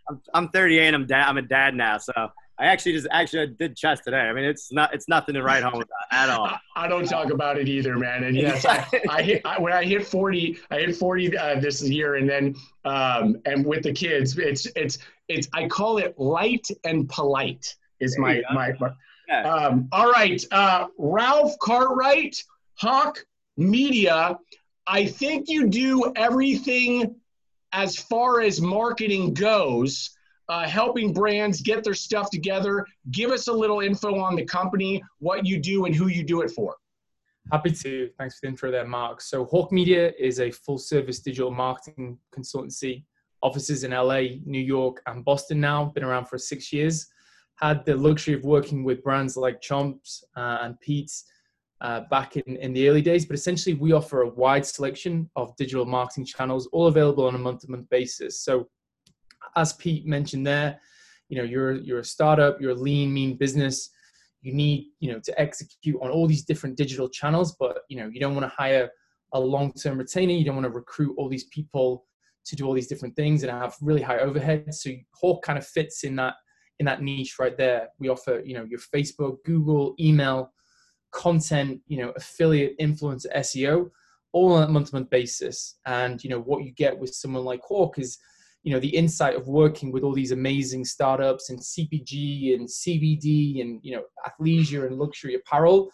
I'm, 0.10 0.22
I'm 0.34 0.50
38. 0.50 0.94
I'm 0.94 1.06
dad. 1.06 1.28
I'm 1.28 1.38
a 1.38 1.42
dad 1.42 1.76
now, 1.76 1.98
so 1.98 2.14
I 2.60 2.66
actually 2.66 2.94
just 2.94 3.08
actually 3.12 3.48
did 3.48 3.76
chest 3.76 4.04
today. 4.06 4.22
I 4.22 4.34
mean, 4.34 4.46
it's 4.46 4.72
not 4.72 4.94
it's 4.94 5.08
nothing 5.08 5.36
to 5.36 5.44
write 5.44 5.64
home 5.64 5.76
about 5.76 5.88
at 6.12 6.30
all. 6.30 6.50
I 6.76 6.88
don't 6.88 7.08
talk 7.08 7.32
about 7.32 7.58
it 7.58 7.68
either, 7.68 7.98
man. 7.98 8.24
And 8.24 8.36
yes, 8.36 8.66
I, 8.66 8.86
I 9.10 9.22
hit 9.22 9.42
I, 9.46 9.60
when 9.60 9.74
I 9.74 9.84
hit 9.84 10.06
40, 10.08 10.58
I 10.72 10.80
hit 10.80 10.96
40 10.96 11.38
uh, 11.38 11.60
this 11.60 11.84
year, 11.84 12.16
and 12.16 12.28
then 12.28 12.56
um, 12.86 13.38
and 13.46 13.66
with 13.66 13.84
the 13.84 13.94
kids, 13.94 14.38
it's 14.38 14.66
it's 14.76 14.98
it's 15.28 15.48
I 15.54 15.68
call 15.68 15.98
it 15.98 16.18
light 16.18 16.68
and 16.84 17.10
polite. 17.10 17.76
is 18.00 18.18
my, 18.18 18.42
my, 18.52 18.74
my 18.80 18.92
yeah. 19.28 19.44
um, 19.44 19.90
all 19.92 20.10
right. 20.12 20.44
Uh, 20.52 20.88
Ralph 20.98 21.58
Cartwright, 21.60 22.42
Hawk 22.76 23.26
Media. 23.58 24.38
I 24.88 25.06
think 25.06 25.50
you 25.50 25.68
do 25.68 26.14
everything 26.16 27.16
as 27.74 27.98
far 27.98 28.42
as 28.42 28.62
marketing 28.62 29.34
goes, 29.34 30.12
uh, 30.48 30.68
helping 30.68 31.12
brands 31.12 31.62
get 31.62 31.84
their 31.84 31.94
stuff 31.94 32.30
together. 32.30 32.86
Give 33.12 33.32
us 33.32 33.48
a 33.48 33.54
little 33.54 33.82
info 33.82 34.18
on 34.20 34.36
the 34.36 34.46
company, 34.46 35.04
what 35.20 35.46
you 35.46 35.60
do, 35.60 35.86
and 35.86 35.94
who 35.94 36.08
you 36.08 36.24
do 36.24 36.42
it 36.42 36.52
for. 36.52 36.76
Happy 37.52 37.72
to. 37.72 38.10
Thanks 38.18 38.40
for 38.40 38.46
the 38.46 38.50
intro 38.50 38.72
there, 38.72 38.88
Mark. 38.88 39.22
So, 39.22 39.46
Hawk 39.46 39.72
Media 39.72 40.14
is 40.18 40.40
a 40.40 40.52
full 40.52 40.78
service 40.78 41.20
digital 41.20 41.52
marketing 41.52 42.18
consultancy. 42.34 43.04
Offices 43.42 43.84
in 43.84 43.92
LA, 43.92 44.22
New 44.46 44.62
York, 44.62 45.02
and 45.08 45.24
Boston 45.24 45.60
now. 45.60 45.86
Been 45.86 46.04
around 46.04 46.26
for 46.26 46.38
six 46.38 46.72
years. 46.72 47.08
Had 47.56 47.86
the 47.86 47.96
luxury 47.96 48.34
of 48.34 48.44
working 48.44 48.84
with 48.84 49.04
brands 49.04 49.38
like 49.38 49.62
Chomps 49.62 50.24
uh, 50.36 50.60
and 50.62 50.80
Pete's 50.80 51.26
uh, 51.82 52.02
back 52.10 52.38
in, 52.38 52.56
in 52.58 52.74
the 52.74 52.90
early 52.90 53.02
days. 53.02 53.26
But 53.26 53.36
essentially, 53.36 53.76
we 53.76 53.94
offer 53.94 54.22
a 54.22 54.30
wide 54.30 54.66
selection 54.66 55.30
of 55.36 55.56
digital 55.58 55.86
marketing 55.86 56.26
channels, 56.26 56.68
all 56.72 56.88
available 56.88 57.26
on 57.26 57.36
a 57.36 57.40
month 57.40 57.62
to 57.62 57.72
month 57.72 57.90
basis. 57.90 58.42
So, 58.42 58.68
as 59.56 59.74
Pete 59.74 60.06
mentioned 60.06 60.46
there, 60.46 60.80
you 61.30 61.38
know, 61.38 61.44
you're, 61.44 61.74
you're 61.74 62.00
a 62.00 62.06
startup, 62.06 62.60
you're 62.62 62.72
a 62.72 62.76
lean, 62.76 63.14
mean 63.14 63.38
business 63.38 63.90
you 64.42 64.54
need 64.54 64.88
you 65.00 65.12
know 65.12 65.20
to 65.20 65.40
execute 65.40 65.98
on 66.02 66.10
all 66.10 66.28
these 66.28 66.44
different 66.44 66.78
digital 66.78 67.10
channels 67.10 67.56
but 67.60 67.80
you 67.90 67.98
know 67.98 68.08
you 68.08 68.20
don't 68.20 68.36
want 68.36 68.46
to 68.46 68.56
hire 68.56 68.90
a 69.34 69.40
long-term 69.40 69.98
retainer 69.98 70.32
you 70.32 70.46
don't 70.46 70.56
want 70.56 70.66
to 70.66 70.72
recruit 70.72 71.14
all 71.18 71.28
these 71.28 71.46
people 71.46 72.06
to 72.48 72.56
do 72.56 72.66
all 72.66 72.74
these 72.74 72.88
different 72.88 73.16
things 73.16 73.44
and 73.44 73.52
have 73.52 73.76
really 73.82 74.02
high 74.02 74.20
overhead. 74.20 74.74
So 74.74 74.92
hawk 75.14 75.44
kind 75.44 75.58
of 75.58 75.68
fits 75.68 76.04
in 76.04 76.16
that 76.18 76.36
in 76.80 76.86
that 76.86 77.02
niche 77.02 77.36
right 77.40 77.58
there. 77.58 77.90
We 78.00 78.10
offer 78.10 78.42
you 78.46 78.54
know 78.54 78.64
your 78.64 78.80
facebook 78.80 79.38
google 79.46 79.96
email 80.00 80.52
content 81.12 81.80
you 81.88 81.98
know 81.98 82.12
affiliate 82.18 82.78
influencer 82.80 83.34
seo 83.38 83.90
all 84.34 84.54
on 84.54 84.64
a 84.64 84.68
month-to-month 84.68 85.10
basis. 85.10 85.80
And 85.86 86.24
you 86.24 86.30
know 86.30 86.40
what 86.40 86.64
you 86.64 86.72
get 86.72 86.98
with 86.98 87.14
someone 87.14 87.46
like 87.46 87.62
hawk 87.62 88.00
is 88.00 88.18
you 88.64 88.74
know 88.74 88.80
the 88.80 88.96
insight 88.96 89.36
of 89.36 89.48
working 89.48 89.92
with 89.92 90.04
all 90.04 90.14
these 90.14 90.32
amazing 90.32 90.86
startups 90.86 91.50
and 91.50 91.60
CPG 91.60 92.56
and 92.56 92.68
CBD 92.68 93.62
and 93.62 93.80
you 93.84 93.96
know 93.96 94.04
athleisure 94.28 94.88
and 94.88 94.98
luxury 94.98 95.36
apparel, 95.36 95.90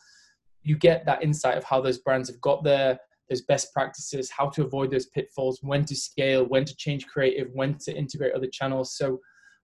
you 0.64 0.78
get 0.78 1.06
that 1.06 1.24
insight 1.24 1.58
of 1.58 1.64
how 1.64 1.82
those 1.82 2.00
brands 2.00 2.30
have 2.30 2.42
got 2.42 2.64
there, 2.64 3.00
those 3.30 3.42
best 3.42 3.74
practices, 3.74 4.30
how 4.30 4.50
to 4.50 4.64
avoid 4.64 4.92
those 4.92 5.08
pitfalls, 5.08 5.60
when 5.62 5.86
to 5.86 5.96
scale, 5.96 6.46
when 6.46 6.66
to 6.66 6.76
change 6.76 7.08
creative, 7.08 7.48
when 7.54 7.78
to 7.80 7.96
integrate 7.96 8.34
other 8.34 8.48
channels. 8.52 8.96
So 8.98 9.20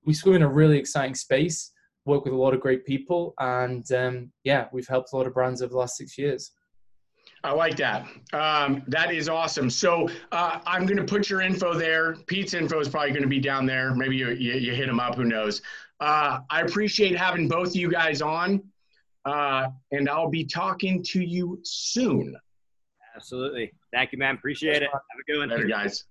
we 0.06 0.14
swim 0.14 0.36
in 0.36 0.42
a 0.44 0.50
really 0.50 0.78
exciting 0.78 1.16
space, 1.16 1.72
work 2.06 2.24
with 2.24 2.34
a 2.34 2.38
lot 2.38 2.54
of 2.54 2.62
great 2.62 2.86
people, 2.86 3.34
and 3.40 3.90
um, 3.92 4.32
yeah, 4.44 4.68
we've 4.72 4.88
helped 4.88 5.14
a 5.14 5.16
lot 5.16 5.28
of 5.28 5.34
brands 5.34 5.62
over 5.62 5.72
the 5.72 5.78
last 5.78 5.98
six 5.98 6.18
years. 6.18 6.52
I 7.44 7.54
like 7.54 7.78
that. 7.78 8.06
Um, 8.34 8.84
that 8.88 9.14
is 9.14 9.30
awesome. 9.30 9.70
So 9.70 10.10
uh, 10.32 10.60
I'm 10.66 10.86
going 10.86 10.98
to 10.98 11.04
put 11.04 11.30
your 11.30 11.42
info 11.42 11.74
there. 11.74 12.16
Pete's 12.28 12.54
info 12.54 12.80
is 12.80 12.90
probably 12.90 13.12
going 13.12 13.24
to 13.24 13.30
be 13.30 13.40
down 13.40 13.66
there. 13.66 13.94
Maybe 13.96 14.18
you, 14.18 14.32
you, 14.32 14.54
you 14.54 14.74
hit 14.74 14.90
him 14.90 15.00
up. 15.00 15.16
Who 15.16 15.26
knows? 15.26 15.62
Uh, 16.00 16.40
I 16.50 16.62
appreciate 16.62 17.18
having 17.18 17.48
both 17.48 17.70
of 17.70 17.76
you 17.76 17.90
guys 17.90 18.22
on, 18.22 18.64
uh, 19.26 19.68
and 19.92 20.10
I'll 20.10 20.30
be 20.30 20.44
talking 20.44 21.04
to 21.04 21.22
you 21.22 21.60
soon. 21.64 22.36
Absolutely. 23.20 23.74
Thank 23.92 24.14
you, 24.14 24.18
man. 24.18 24.36
Appreciate 24.36 24.82
it. 24.82 24.90
Have 24.94 25.02
a 25.20 25.24
good 25.30 25.40
one. 25.40 25.50
Later, 25.50 25.66
guys. 25.68 26.06